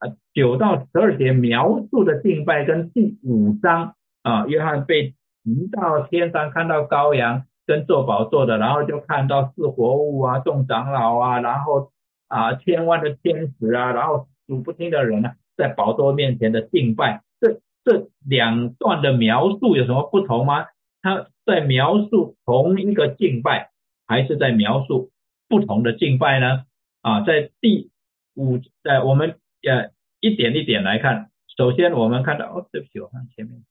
[0.00, 5.14] 啊九到十二节描述的敬拜，跟第五章啊约翰被
[5.46, 11.92] 一到天上看到羔羊跟做宝座的，然后就看到四活物啊众长老啊，然后
[12.28, 20.66] 啊千万的天使啊，然后数不清的人呢在宝座面前的敬拜，这这两段的描述有什么不同吗？
[21.02, 23.70] 他在描述同一个敬拜，
[24.06, 25.10] 还是在描述
[25.48, 26.64] 不同的敬拜呢？
[27.02, 27.90] 啊，在第
[28.34, 33.62] 五，在我们呃一点一点来看，首先我们看到，哦，对不起，我看前面，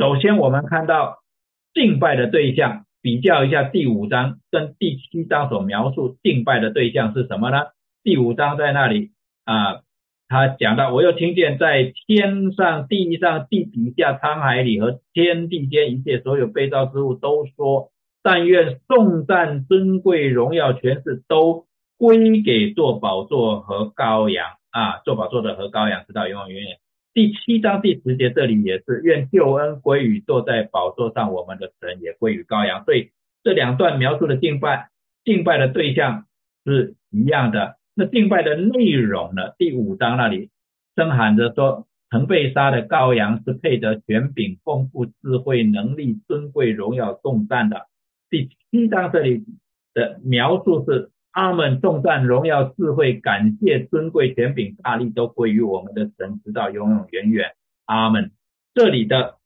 [0.00, 1.18] 首先我们看到
[1.74, 7.66] 敬拜的对象，比较一下第五章跟第七章所描述敬拜的对象是什么呢？
[8.02, 9.10] 第五章在那里
[9.44, 9.82] 啊，
[10.26, 17.90] 他讲到，我又听见在天上、地上、地底下、沧海里和天地间一切所有被造之物都说，
[18.22, 21.66] 但愿颂赞、尊贵、荣耀、权势都。
[21.98, 26.78] 归给做宝座和羔羊啊，做宝座的和羔羊，直到永永远远。
[27.12, 32.84] 第七章第十节这里也是愿救恩归于坐在宝座上我们的神，也归于羔羊。
[32.84, 33.10] 所以
[33.42, 34.90] 这两段描述的敬拜，
[35.24, 36.26] 敬拜的对象
[36.64, 37.76] 是一样的。
[37.94, 39.54] 那敬拜的内容呢？
[39.58, 40.50] 第五章那里
[40.94, 47.86] 声喊着说，曾被杀的羔羊是配得权柄、丰富、智慧、能力、尊贵、荣耀、重赞的。
[48.30, 49.44] 第七章这里
[49.94, 51.10] 的描述是。
[51.32, 57.52] 阿门，众赞荣耀智慧感谢尊贵权柄大力都归于我们的神，直到永永远远。
[57.86, 58.32] 阿门。
[58.74, 59.36] 这里的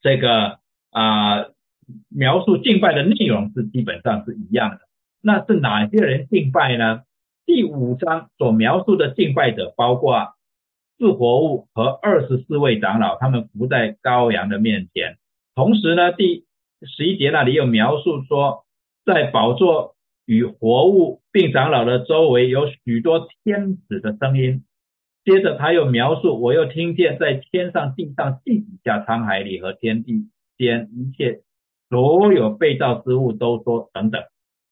[0.00, 1.46] 这个啊
[2.08, 4.80] 描述敬拜的内容是基本上是一样的。
[5.20, 7.02] 那是哪些人敬拜呢？
[7.44, 10.34] 第五章所描述的敬拜者包括
[10.96, 15.18] 四活物和二十四位长老，他们伏在羔羊的面前。
[15.54, 16.46] 同时呢，第
[16.80, 18.64] 十一节那里又描述说，
[19.04, 19.93] 在宝座。
[20.26, 24.64] 与活物并长老的周围有许多天使的声音。
[25.24, 31.40] 接着他又描述，我又听见在天上、地上、地底下、沧海里和天地间一切
[31.88, 34.22] 所有被造之物都说等等。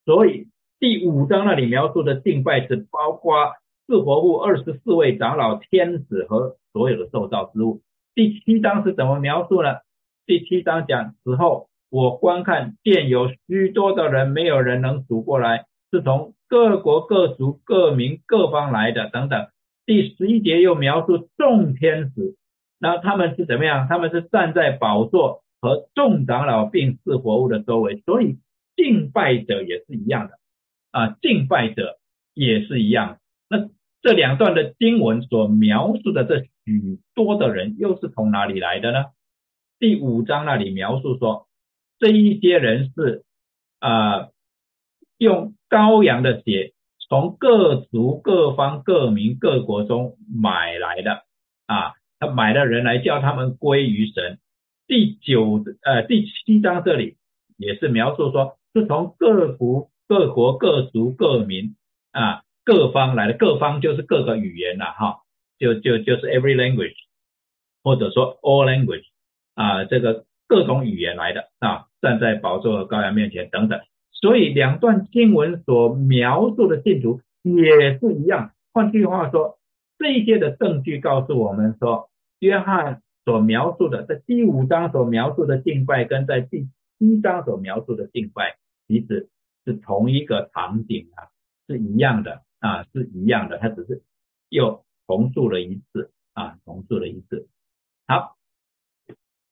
[0.05, 0.49] 所以
[0.79, 3.53] 第五章那里描述的敬拜是包括
[3.87, 7.81] 四活物、二十四位长老、天使和所有的受造之物。
[8.15, 9.77] 第七章是怎么描述呢？
[10.27, 11.69] 第七章讲死后。
[11.93, 19.49] 我观看见有许多的人，没有人能数过来，是从各国各族各民各方来的等等。
[19.85, 22.35] 第十一节又描述众天使，
[22.79, 23.89] 那他们是怎么样？
[23.91, 28.39] 他们是站在宝座和众长老并四活物的周围，所以
[28.75, 30.39] 敬拜者也是一样的
[30.93, 31.99] 啊，敬拜者
[32.33, 33.19] 也是一样。
[33.51, 33.69] 那
[34.01, 39.05] 这两段的经文所描述的这许多的人，又是从哪里来的呢？
[39.79, 41.49] 第五章那里描述说。
[42.03, 43.23] 这一些人是
[43.79, 44.31] 啊，
[45.19, 46.73] 用羔羊的血
[47.09, 51.23] 从各族、各方、各民、各国中买来的
[51.67, 54.41] 啊，他买的人来叫他们归于神。
[54.89, 57.19] 第九呃第七章这里
[57.57, 61.77] 也是描述说，是从各国、各国、各族、各民
[62.11, 65.21] 啊各方来的，各方就是各个语言了哈，
[65.57, 66.97] 就就就是 every language，
[67.85, 69.05] 或者说 all language
[69.55, 70.25] 啊这个。
[70.53, 73.81] 各种语言来的啊，站在宝座和羔羊面前等等，
[74.11, 78.53] 所以两段经文所描述的信徒也是一样。
[78.71, 79.59] 换句话说，
[79.97, 89.31] 这一些的证据告诉我们说，约翰所描述的在第五章所描述的敬拜，跟在第七章所描述的敬拜，其实
[89.65, 91.33] 是同一个场景啊，
[91.67, 94.03] 是一样的啊，是一样的，它只是
[94.51, 97.49] 又重述了一次啊，重述了一次。
[98.07, 98.37] 好，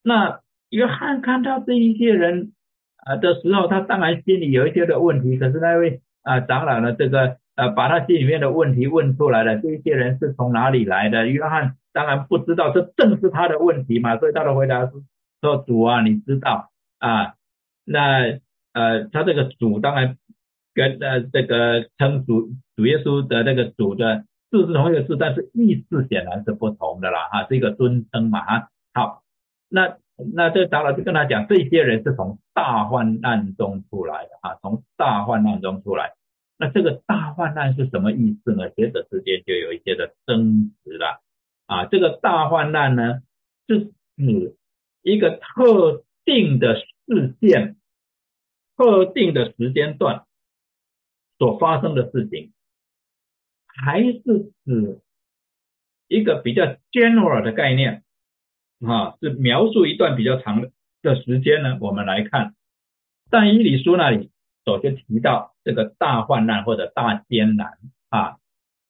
[0.03, 0.43] 那。
[0.71, 2.53] 约翰看到这一些人
[2.99, 5.37] 啊的时候，他当然心里有一些的问题。
[5.37, 9.59] 可是那位啊长老呢，这个呃把他心里面的问题问出来了。
[9.59, 11.27] 这一些人是从哪里来的？
[11.27, 14.17] 约翰当然不知道，这正是他的问题嘛。
[14.17, 14.93] 所以他的回答是
[15.41, 17.35] 说：“主啊，你知道啊。”
[17.85, 18.39] 那
[18.73, 20.17] 呃他这个主当然
[20.73, 28.69] 跟呃这个称主主耶稣的那个主的字是同一个字，但是意思显然是不同的啦哈，是一个尊称嘛哈。
[28.95, 29.25] 好，
[29.69, 29.97] 那。
[30.35, 36.15] 那这个长老就跟他讲，这些人是从大患难中出来的啊，从大患难中出来。
[36.57, 38.71] 那这个大患难是什么意思呢？
[38.71, 41.23] 学者之间就有一些的争执了
[41.67, 41.87] 啊。
[41.87, 43.23] 这个大患难呢，
[43.67, 44.57] 是指
[45.03, 47.77] 一个特定的事件、
[48.77, 50.27] 特定的时间段
[51.39, 52.53] 所发生的事情，
[53.67, 55.01] 还是指
[56.09, 58.05] 一个比较 general 的概念？
[58.87, 60.63] 啊，是描述一段比较长
[61.03, 61.79] 的时间呢。
[61.81, 62.55] 我们来看
[63.31, 64.31] 但以理书那里
[64.65, 67.79] 首先提到这个大患难或者大艰难
[68.09, 68.37] 啊，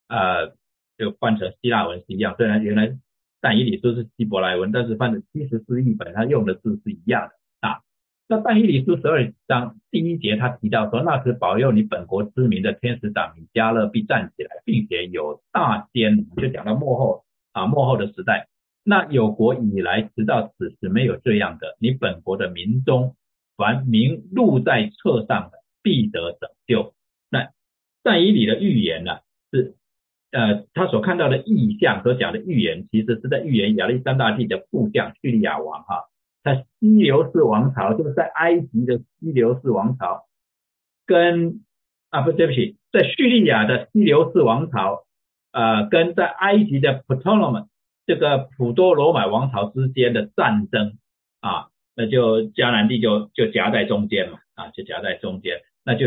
[0.08, 0.54] 呃，
[0.96, 2.34] 就换成希腊文是一样。
[2.36, 2.96] 虽然原来
[3.40, 7.80] 但以理书是希伯来文，但是翻的七十四译本，它用的字是一样的啊。
[8.28, 18.46] 那但以理书十二章第一节，他提到说，那时保佑你本国知名的天使长米迦勒必站起来，并且有大艰，就讲到幕后啊幕后的时代。
[18.82, 21.76] 那有国以来，直到此时没有这样的。
[21.78, 23.14] 你本国的民中，
[23.56, 26.94] 凡名录在册上的，必得拯救。
[27.28, 27.50] 那
[28.02, 29.18] 但以理的预言呢，
[29.52, 29.74] 是
[30.32, 36.06] 呃他所看到的异象所讲的预言，其实是在预言亚历山大帝的部将叙利亚王哈，
[36.42, 40.24] 他西流士王朝就是在埃及的西流士王朝，
[41.04, 41.60] 跟
[42.08, 45.04] 啊不对不起，在叙利亚的西流士王朝，
[45.52, 47.66] 呃跟在埃及的 Ptolemy。
[48.10, 50.98] 这个普多罗马王朝之间的战争
[51.38, 56.06] 啊，那就迦南地就就夹在中间嘛，啊，就夹在中间，那就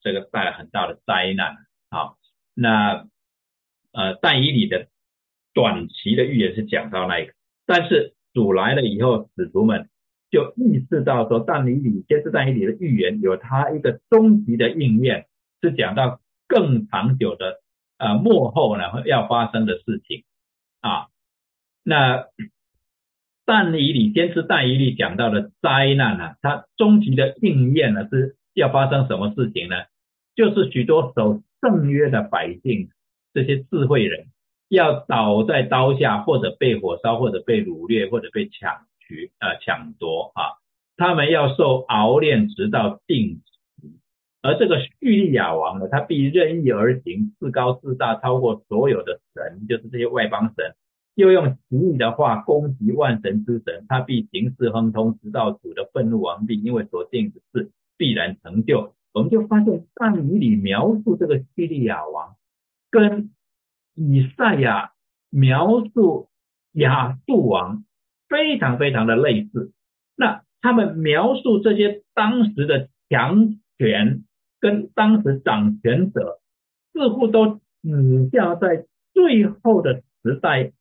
[0.00, 1.58] 这个带来很大的灾难
[1.90, 2.14] 啊。
[2.54, 3.06] 那
[3.92, 4.86] 呃，但以理的
[5.52, 7.34] 短期的预言是讲到那个，
[7.66, 9.90] 但是主来了以后，使徒们
[10.30, 15.26] 就意识到说，但以理先是但以理的预言有它一个终极的应验，
[15.60, 17.60] 是讲到更长久的
[17.98, 20.24] 呃幕后呢要发生的事情
[20.80, 21.11] 啊。
[21.82, 22.26] 那
[23.44, 29.76] 但以理先知但以理讲到的灾难呢，它终极的应验呢是要发生什么事情呢？
[30.34, 32.90] 就是许多守圣约的百姓，
[33.34, 34.26] 这些智慧人。
[34.68, 40.56] 要倒在刀下，或者被火烧，或者被掳掠，或者被抢取，呃，抢夺啊！
[40.96, 43.42] 他们要受熬炼，直到定
[43.80, 43.90] 死。
[44.40, 50.74] 而这个叙利亚王呢，他必任意而行，自高自大，超过所有的神，就是这些外邦神，
[51.14, 58.94] 又用奇异的话攻击万神之神，他必行事亨通，直到主的愤怒完毕，因为所定的事必然成就。
[59.12, 62.36] 我们就发现上语里描述这个叙利亚王
[62.90, 63.30] 跟。
[63.94, 64.92] 以赛亚
[65.28, 66.30] 描述
[66.72, 67.84] 亚述王
[68.26, 69.70] 非常非常的类似，
[70.16, 74.24] 那他们描述这些当时的强权
[74.60, 76.40] 跟当时掌权者，
[76.94, 80.72] 似乎都指向在最后的时代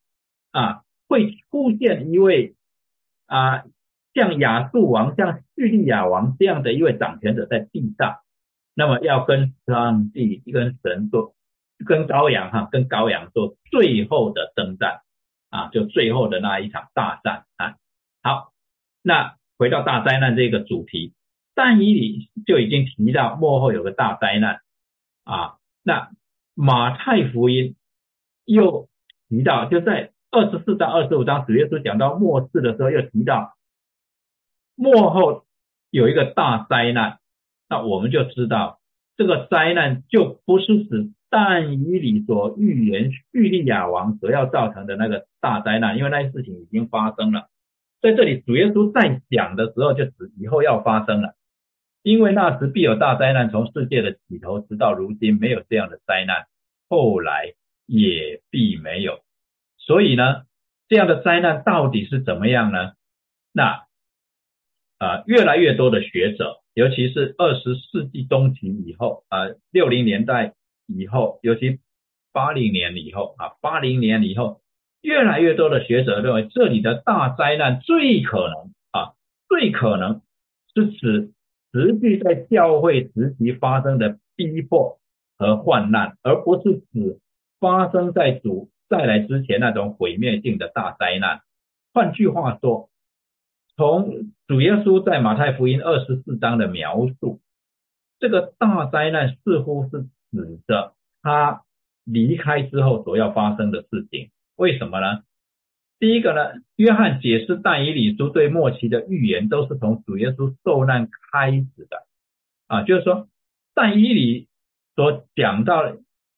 [0.52, 2.56] 啊，会出现一位
[3.26, 3.64] 啊
[4.14, 8.20] 像亚述王、像叙利亚王这样的一位掌权者在地上，
[8.76, 11.34] 那么要跟上帝、跟神做。
[11.84, 15.02] 跟羔羊哈，跟羔羊做最后的征战
[15.50, 17.76] 啊，就最后的那一场大战啊。
[18.22, 18.54] 好，
[19.02, 21.16] 那回到大灾难这个主题，
[21.56, 24.62] 但以理就已经提到幕后有个大灾难
[25.24, 25.58] 啊。
[25.82, 26.12] 那
[26.54, 27.76] 马太福音
[28.46, 28.88] 又
[29.28, 33.54] 提到，就在二十四章二十五章主耶稣讲到末世的时候，又提到
[34.76, 35.46] 幕后
[35.90, 37.20] 有一个大灾难，
[37.68, 38.80] 那我们就知道
[39.18, 41.12] 这个灾难就不是指。
[41.30, 47.48] 但以理所预言叙利亚王所要造成的那个大灾难，因为那些事情已经发生了，
[48.02, 51.36] 在这里主耶稣在讲的时候，就指以后要发生了，
[52.04, 56.48] 因为那时必有大灾难从世界的起头直到如今没有这样的灾难，
[56.90, 57.54] 后来
[57.86, 59.20] 也必没有。
[59.86, 60.44] 所以呢，
[60.88, 62.94] 这样的灾难到底是怎么样呢？
[63.52, 63.86] 那
[64.98, 70.54] 啊，越来越多的学者，尤其是二十世纪中期以后啊，六零年代。
[70.94, 71.80] 以后，尤其
[72.34, 74.60] 八零年以后啊，八零年以后，
[75.02, 79.14] 越来越多的学者认为，这里的大灾难最可能啊，
[79.48, 80.22] 最可能
[80.74, 81.32] 是指
[81.72, 85.00] 持续在教会时期发生的逼迫
[85.38, 87.22] 和患难，而不是指
[87.62, 91.42] 发生在主再来之前那种毁灭性的大灾难。
[91.94, 92.90] 换句话说，
[93.78, 97.40] 从主耶稣在马太福音二十四章的描述，
[98.20, 100.06] 这个大灾难似乎是。
[100.34, 101.64] 指着他
[102.06, 105.24] 离开之后所要发生的事情，为什么呢？
[106.00, 112.08] 第一个呢，约翰解释但以理书对末期的预言都是从主耶稣受难开始的
[112.68, 113.28] 啊，就是说
[113.74, 114.48] 但以理
[114.96, 115.98] 所讲到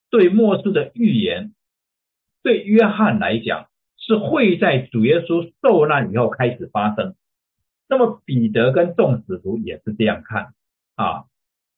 [0.09, 1.53] 对末世的预言，
[2.43, 7.15] 对约翰来讲是会在主耶稣受难以后开始发生。
[7.89, 10.53] 那么彼得跟众使徒也是这样看
[10.95, 11.25] 啊，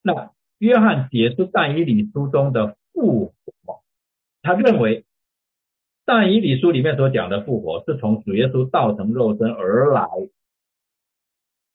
[0.01, 0.31] 那。
[0.59, 3.33] 约翰解释但以理书中的复
[3.65, 3.83] 活，
[4.41, 5.03] 他认为
[6.05, 10.07] 但以理书里面所讲的复活是从主耶稣道成肉身而来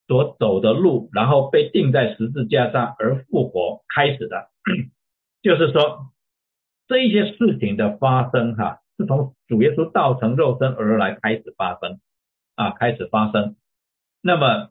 [0.08, 4.48] 所走的路，然后被钉在十字架上而复活开始的，
[5.42, 6.10] 就是说
[6.90, 12.00] 这一些事情的发生哈，是从主耶稣道成肉身而来开始发生
[12.56, 13.54] 啊，开始发生，
[14.20, 14.70] 那么。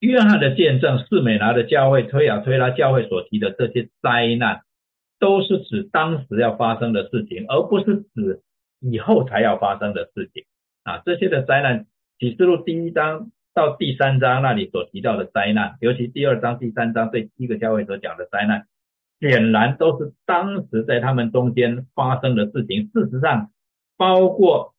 [0.00, 4.62] 约翰的见证，士美拿的教会，推亚推拉教会所提的这些灾难，
[5.20, 8.42] 都是指当时要发生的事情，而不是指
[8.80, 10.44] 以后才要发生的事情
[10.82, 11.00] 啊。
[11.06, 11.86] 这些的灾难，
[12.18, 18.66] 启示录第一章到第三章那里所提到的灾难，尤其第二章、第三章对七个教会所讲的灾难，
[19.22, 22.90] 显然都是当时在他们中间发生的事情。
[22.92, 23.50] 事实上，
[23.96, 24.74] 包括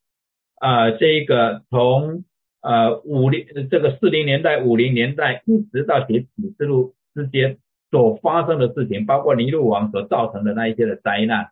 [0.58, 2.24] 啊，这个从。
[2.66, 7.58] 呃，五零这个四零年代、五零年代一直到写启示录之间
[7.92, 11.50] 所发生的事情，包括尼禄王所造成的那一些的灾难，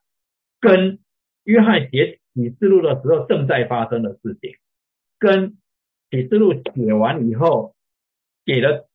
[0.62, 1.00] 跟
[1.44, 4.52] 约翰写启示录的时候正在发生的事情，
[5.20, 5.58] 跟
[6.10, 7.76] 启示录写完以后
[8.46, 8.88] 给了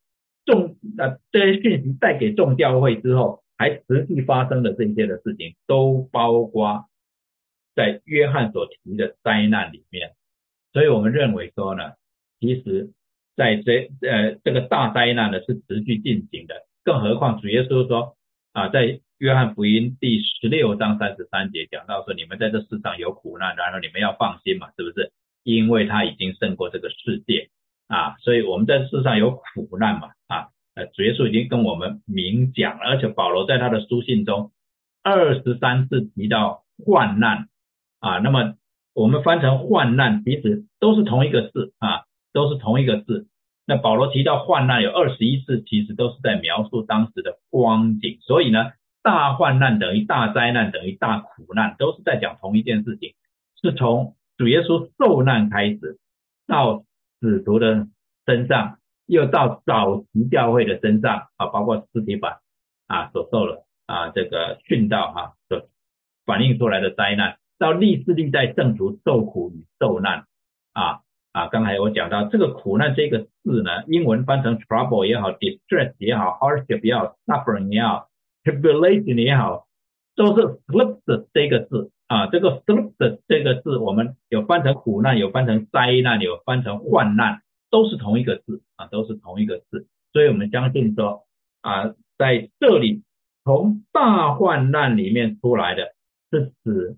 [0.47, 6.87] 众呃这些讯息带给众教会之后还持续发生的这些的事情，都包括
[7.75, 10.15] 在约翰所提的灾难里面，
[10.73, 11.93] 所以我们认为说呢。
[12.39, 12.93] 其实，
[13.35, 18.15] 在这呃这个大灾难呢是持续进行的，更何况主耶稣说
[18.53, 25.13] 啊，在约翰福音第十六章三十三节讲到说，你们在这世上有苦难，然后你们要放心嘛，是不是？
[25.45, 27.49] 因为他已经胜过这个世界
[27.89, 34.53] 啊，所以我们在世上有苦难嘛啊，呃，主耶稣已经跟我们明讲了，而且保罗在他的书信中
[35.03, 37.49] 二十三次提到患难
[37.99, 38.55] 啊，那么
[38.93, 42.05] 我们翻成患难，其实都是同一个字啊，
[42.35, 43.27] 都是同一个字。
[43.67, 48.19] 那保罗提到患难有二十一次，其实都是在描述当时的光景。
[48.21, 48.73] 所以呢，
[49.03, 53.15] 大患难等于大灾难，等于大苦难，都是在讲同一件事情。
[53.63, 55.99] 是从主耶稣受难开始，
[56.47, 56.85] 到
[57.23, 57.89] 使徒的
[58.27, 62.43] 身上，又到早期教会的身上啊，包括斯提法
[62.87, 65.69] 啊所受了啊这个殉道哈所
[66.25, 70.27] 反映出来的灾难，到历世历代圣徒受苦与受难
[70.73, 71.01] 啊。
[71.33, 78.09] 啊，刚才我讲到这个苦难这个字呢，英文翻成 trouble 也好，distress 也好，hardship 也好，suffering 也好
[78.43, 79.67] ，tribulation 也好，
[80.15, 82.27] 都是 s l i p 的这个字啊。
[82.29, 87.43] 这个 s l i p 的这个字，我们有翻成苦难，有翻成灾难，有翻成患难，
[87.77, 89.87] 都是同一个字啊，都是同一个字。
[90.15, 91.27] 所以我们相信说
[91.61, 93.03] 啊，在这里
[93.45, 95.95] 从大患难里面出来的
[96.31, 96.97] 是指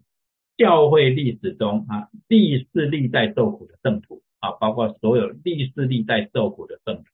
[0.56, 4.22] 教会历史中啊历世历代受苦的圣徒。
[4.40, 7.10] 啊，包括所有历世历代受苦的圣徒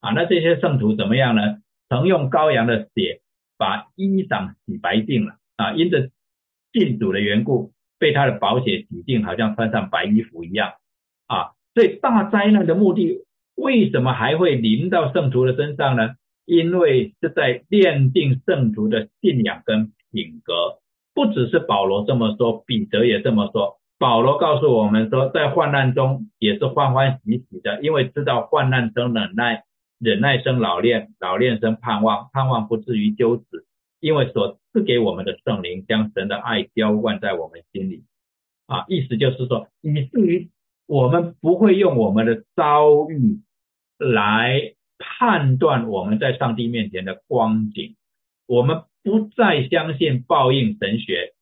[0.00, 1.62] 啊，那这些圣徒怎么样呢？
[1.88, 3.22] 曾用羔羊的血
[3.56, 6.10] 把衣裳洗白净了啊，因着
[6.74, 10.74] 信主的缘故，被他的宝血洗净，好像穿上白衣服一样
[11.28, 11.52] 啊。
[11.74, 13.24] 所以大灾难的目的，
[13.56, 16.14] 为什么还会临到圣徒的身上呢？
[16.46, 20.78] 因为是在奠定圣徒的信仰跟品格。
[21.14, 23.78] 不只是保罗这么说，彼得也这么说。
[23.98, 29.62] 保罗告诉我们说，在患难中也是欢欢喜喜的，因为知道患难生忍耐，
[30.00, 33.44] 忍耐生老练，老练生盼望，盼望不至于羞耻，
[34.00, 38.02] 因为所赐给我们的圣灵将神的爱浇灌在我们心里。
[38.66, 40.50] 啊，意思就是说，以至于
[40.86, 43.40] 我们不会用我们的遭遇
[43.98, 47.96] 来判断我们在上帝面前的光景，
[48.46, 51.34] 我们不再相信报应神学，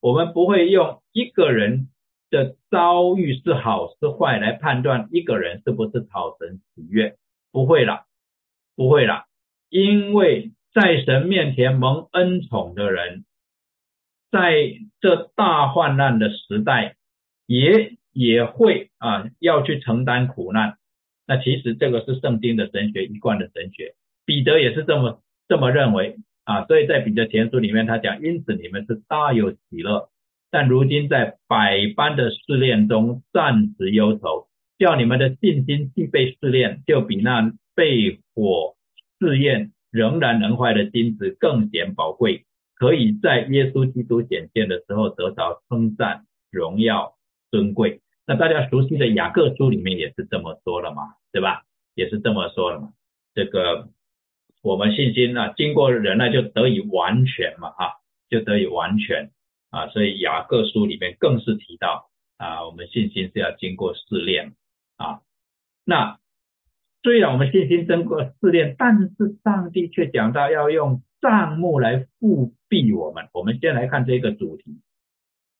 [0.00, 1.88] 我们不会用一个人。
[2.32, 7.16] 的遭遇是好是坏来判断一个人是不是讨神喜悦？
[7.50, 8.04] 不会了，
[8.76, 9.24] 不会了，
[9.68, 13.24] 因为在神面前蒙恩宠的人，
[14.30, 16.94] 在这大患难的时代，
[17.46, 20.76] 也也会啊要去承担苦难。
[21.26, 23.94] 那其实这个是圣经的神学一贯的神学，
[24.24, 26.64] 彼得也是这么这么认为啊。
[26.66, 30.08] 所以在彼得前书里面，他讲，因此你们是大有喜乐。
[30.50, 34.48] 但如今在百般的试炼中暂时忧愁，
[34.78, 38.74] 叫你们的信心既被试炼，就比那被火
[39.20, 47.12] 试验仍然能坏的金子更显宝贵，可以在耶稣基督显现的时候得着称赞、荣耀、
[47.50, 48.00] 尊贵。
[48.26, 51.64] 那大家熟悉的雅各书里面也是这么说了嘛，对吧？
[51.94, 52.92] 也是这么说了嘛。
[53.34, 53.88] 这个
[54.62, 57.92] 我们信心呢，经过忍耐就得以完全嘛，啊，
[58.28, 59.30] 就得以完全。
[59.70, 64.54] 啊，所以雅各书里面更是提到啊，我们信心是要经过试炼
[64.96, 65.20] 啊。
[65.84, 66.18] 那
[67.04, 73.28] 虽然我们信心经过试炼，但是上帝却讲到要用账目来复辟我们。
[73.32, 74.80] 我们先来看这个主题，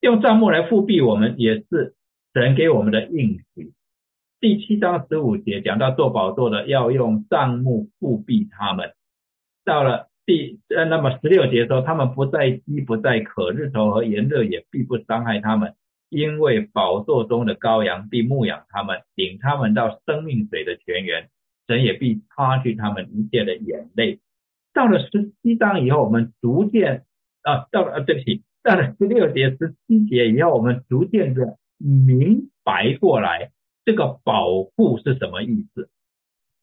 [0.00, 1.94] 用账目来复辟我们，也是
[2.32, 3.72] 神给我们的应许。
[4.40, 8.94] 第七章十五节讲到做宝座的要用账目复辟他们，
[9.64, 10.08] 到了。
[10.26, 15.74] 第呃，那么十六节说，他们不再饥，不再渴，日头和炎热也必不伤害他们，
[16.08, 21.30] 因为宝座中的羔羊必牧养他们，领他们到生命水的泉源，
[21.66, 24.20] 神也必擦去他们一切的眼泪。
[24.72, 27.06] 到了十七章以后，我们逐渐
[27.42, 33.52] 啊，到了啊，对不起，到了十六节、十七节也要，我们逐渐的明白过来，
[33.84, 35.88] 这个保护是什么意思。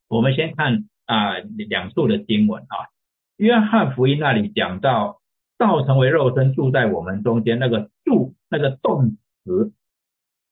[0.08, 2.90] 我们先看啊两处的经文啊。
[3.38, 5.22] 约翰福音那里讲到，
[5.60, 9.74] 道成为肉身住在我们中间，那个住那个动词，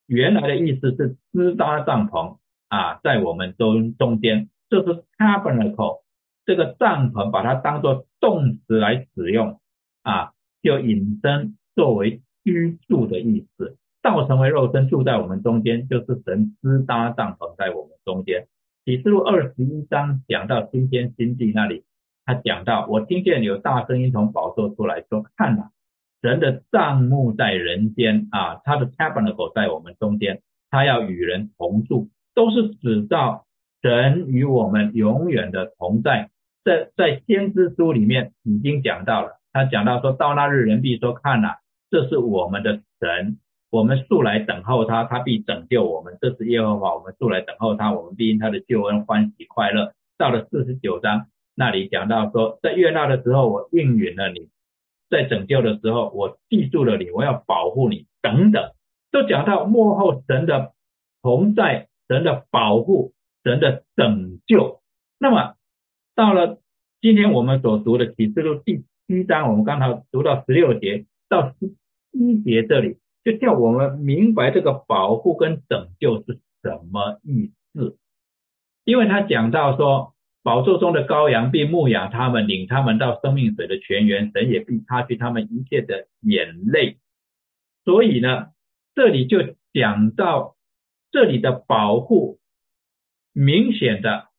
[0.06, 6.04] 原来的意思是支搭帐篷啊，在我们中中间，就是 tabernacle
[6.46, 9.60] 这个帐篷，把它当做动词来使用
[10.04, 10.34] 啊，
[10.66, 13.78] 就引申作为居住的意思。
[14.02, 18.48] 道成为肉身住在我们中间，就是神支搭帐篷在我们中间。
[18.84, 21.84] 启示录二十一章讲到新天新地那里。
[22.26, 25.70] 他讲到，我听见有大声音从宝座出来说：“看呐，
[26.24, 33.46] 神的帐幕在人间啊，他的 tabernacle 在我们中间，他要与人同住，都是指到
[33.84, 36.32] 神与我们永远的同在，
[36.64, 41.60] 在在先知书里面已经讲到了，他讲到说到那日人必说看呐，
[41.90, 46.18] 这是我们的神，我们素来等候他，他必拯救我们。
[46.20, 49.94] 这是耶和华，我们素来等候他，我们必因他的救恩欢喜快乐。
[50.18, 54.50] 到了四十九章那里讲到说，在悦纳的时候我应允了你，
[55.10, 58.74] 在拯救的时候我记住了你，我要保护你等等，
[59.10, 60.74] 都讲到幕后神的
[61.22, 63.14] 同在，神的保护，
[63.46, 64.82] 神的拯救。
[65.18, 65.56] 那么。
[66.14, 66.60] 到了
[67.02, 71.76] 今天我们所读的启示录第七章，我们刚才读到十六节到十
[72.12, 77.98] 一节这里，就叫我们明白这个保护跟拯救是什么意思。
[78.84, 80.14] 因为他讲到说，
[80.44, 86.98] 宝座中的羔羊必牧养他们，领他们到生命水的泉源，神也必擦去他们一切的眼泪。
[87.84, 88.48] 所以呢，
[88.96, 89.40] 这里就
[89.74, 90.56] 讲到
[91.12, 92.40] 这里的保护，
[93.34, 94.30] 明显的。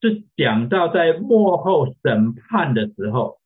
[0.00, 3.38] 是讲到在幕后审判的时候，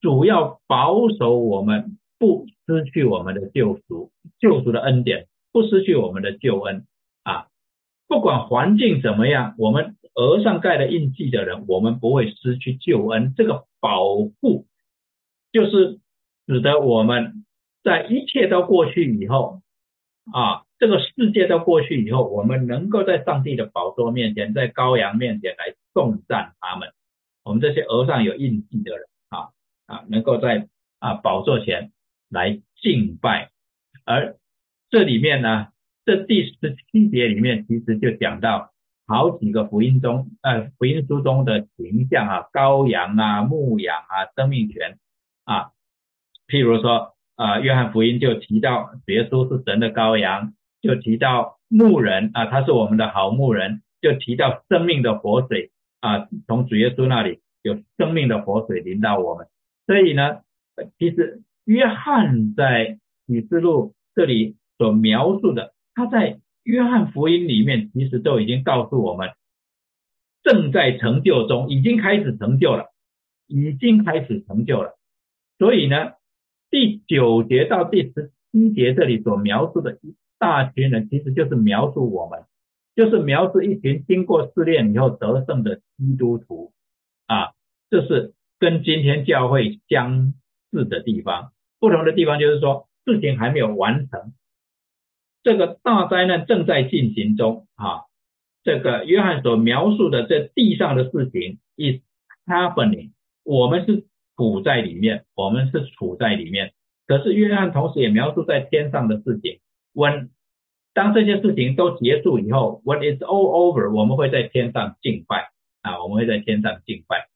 [0.00, 6.86] 主要保守我们不失去我们的救赎、救赎的恩典，不失去我们的救恩
[7.22, 7.48] 啊！
[8.08, 13.34] 不管环境怎么样，我们额上盖了印记的人，我们不会失去救恩。
[13.36, 14.66] 这个保护
[15.52, 16.00] 就是
[16.46, 17.44] 使得我们
[17.82, 19.60] 在一切都过去以后
[20.32, 20.64] 啊。
[20.80, 26.88] 这个世界都过去以后，我们能够在上帝的宝座面前，在羔羊面前来颂赞他们。
[27.44, 29.06] 我们这些额上有印记的人
[29.90, 30.68] 啊，能够在
[31.00, 31.90] 啊宝座前
[32.28, 33.50] 来敬拜。
[34.04, 34.36] 而
[34.88, 35.66] 这里面呢，
[36.04, 38.70] 这第十七节里面其实就讲到
[39.06, 44.98] 好几个福音中呃福音书中的形象啊，羔羊啊、牧羊啊、生命权
[45.44, 45.72] 啊。
[46.46, 50.54] 譬如说啊，约翰福音就提到耶稣是神的羔羊。
[50.82, 53.82] 就提到牧人啊，他是我们的好牧人。
[54.00, 59.46] 就提到生命的活水啊，从主耶稣那里有生命的活水淋到我们。
[59.90, 60.42] 所以呢，
[61.00, 69.30] 其实约翰在启示录这里所描述的，他在约翰福音里面其实都已经告诉我们，
[70.44, 72.92] 正在成就中，已经开始成就了，
[73.48, 74.96] 已经开始成就了。
[75.58, 76.12] 所以呢，
[76.70, 79.98] 第九节到第十七节这里所描述的。
[80.38, 82.44] 大群人其实就是描述我们，
[82.94, 86.72] 就是描述一群经过试炼以后得胜的基督徒
[87.26, 87.54] 啊，
[87.90, 90.34] 这是跟今天教会相
[90.70, 91.50] 似的地方。
[91.80, 94.34] 不同的地方就是说，事情还没有完成，
[95.42, 98.02] 这个大灾难正在进行中啊。
[98.62, 102.02] 这个约翰所描述的这地上的事情，is
[102.44, 103.12] happening，
[103.42, 104.04] 我们是
[104.36, 106.74] 处在里面，我们是处在里面。
[107.06, 109.60] 可是约翰同时也描述在天上的事情。
[109.94, 110.28] When
[110.92, 115.48] 当这些事情都结束以后，When it's all over，我们会在天上敬拜
[115.80, 117.29] 啊，我们会在天上敬拜。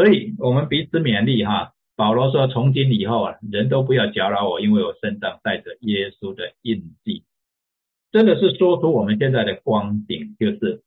[0.00, 1.74] 所以，我们彼此勉励哈。
[1.94, 7.24] 保罗说：“从今以后啊，人都不要搅扰我，因为我身上带着耶稣的印记。”
[8.10, 10.80] 真的是说出我们现在的光景，就是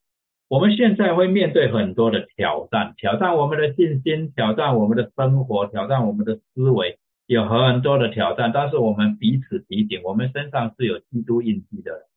[0.47, 6.97] 我们现在会面对很多的挑战，挑战我们的信心，挑战我们的生活，挑战我们的思维。
[7.27, 12.07] 有很多的挑战，但是我们彼此提醒，我们身上是有基督印记的，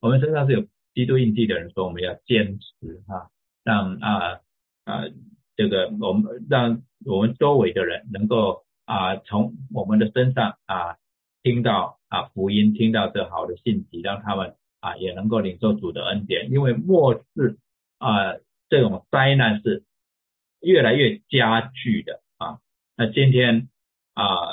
[0.00, 0.64] 我们身上是有
[0.94, 3.28] 基督印记的人，说我们要坚持哈，
[3.62, 4.40] 让啊
[4.84, 5.04] 啊
[5.60, 10.96] 这个我们让我们周围的人能够啊从我们的身上啊
[11.42, 17.58] 听到啊福音，听到这好的信息，让他们啊也能够领受主的恩典，因为末世
[17.98, 18.36] 啊
[18.70, 19.84] 这种灾难是
[20.60, 22.60] 越来越加剧的啊，
[22.96, 23.68] 那今天。
[24.12, 24.52] 啊，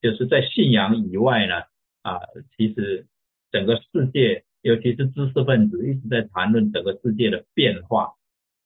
[0.00, 1.54] 就是在信仰以外呢，
[2.02, 2.18] 啊，
[2.56, 3.06] 其实
[3.52, 8.14] 整个世界，尤其是知识分子一直在谈论整个世界的变化，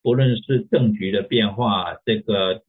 [0.03, 2.61] 不论是政局的变化，这个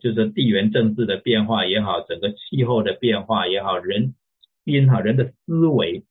[0.00, 4.14] 就是地缘政治的变化也好，整个气候的变化也好，人
[4.64, 6.04] 心哈人的思维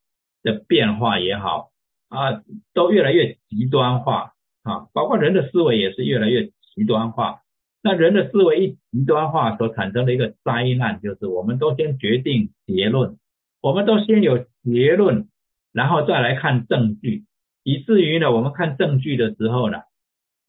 [0.44, 1.70] 的变化也好，
[2.10, 2.42] 啊，
[2.74, 4.34] 都越来越极端化
[4.64, 7.42] 啊，包括人的思维也是越来越极端化。
[7.84, 13.18] 那人的思维一极端化所产生的一个灾难，就是我们都先决定结论，
[13.62, 15.28] 我们都先有结论，
[15.72, 17.26] 然后再来看证据，
[17.64, 19.80] 以至于呢，我们看证据的时候呢，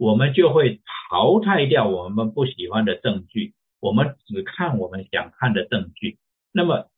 [0.02, 0.80] 我们就会
[1.10, 6.18] 淘汰掉我们不喜欢的证据，我们只看我们想看的证据。
[6.50, 6.88] 那么，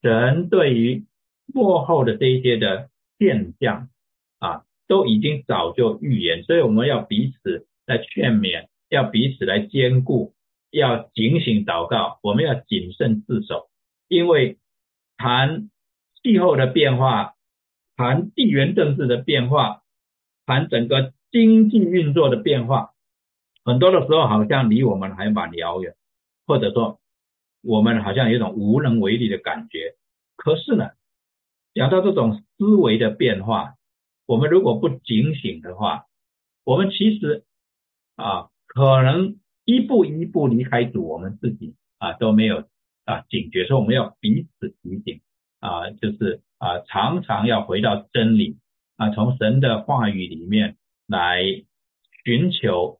[0.00, 1.04] 人对于
[1.52, 3.88] 幕后的这一些的现象
[4.38, 8.68] 啊，都已经早就预言，所以我们要彼此来劝勉。
[8.88, 10.34] 要彼此来兼顾，
[10.70, 13.70] 要警醒祷告，我们要谨慎自守，
[14.06, 14.58] 因为
[15.16, 15.70] 谈
[16.22, 17.32] 气候的变化，
[17.96, 19.82] 谈地缘政治的变化，
[20.44, 22.92] 谈整个经济运作的变化，
[23.64, 25.96] 很多的时候好像离我们还蛮遥远，
[26.46, 27.00] 或者说
[27.62, 29.96] 我们好像有一种无能为力的感觉。
[30.36, 30.90] 可是呢，
[31.72, 33.76] 讲到这种思维的变化，
[34.26, 36.04] 我们如果不警醒的话，
[36.64, 37.44] 我们其实
[38.16, 42.64] 啊，可能一步一步离开主，我们自己啊都没有
[43.06, 45.22] 啊警觉，所以我们要彼此提醒
[45.60, 48.58] 啊，就是啊常常要回到真理
[48.96, 50.76] 啊，从神的话语里面
[51.12, 51.44] 来
[52.24, 52.98] 寻求。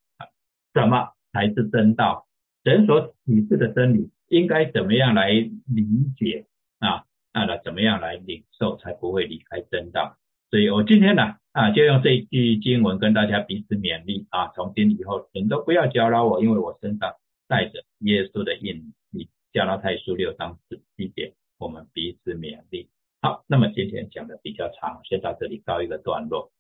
[0.75, 2.27] 什么才是真道？
[2.65, 5.87] 神所启示的真理应该怎么样来理
[6.17, 6.47] 解
[6.79, 7.05] 啊？
[7.33, 10.17] 那怎么样来领受才不会离开真道？
[10.51, 17.15] 所以我今天呢啊，就用这一句经文跟大家彼此勉励啊，从今以后人都不要搅扰我，因为我身上
[17.49, 19.29] 带着耶稣的印记。
[19.53, 22.89] 加拉太书六章十七节，我们彼此勉励。
[23.21, 26.51] 好，那么今天讲的比较长，先到这里告一个段落。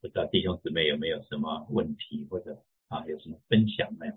[0.00, 2.62] 不知道弟兄姊妹有没有什么问题或者？
[2.88, 4.12] 啊，有什么分享没有？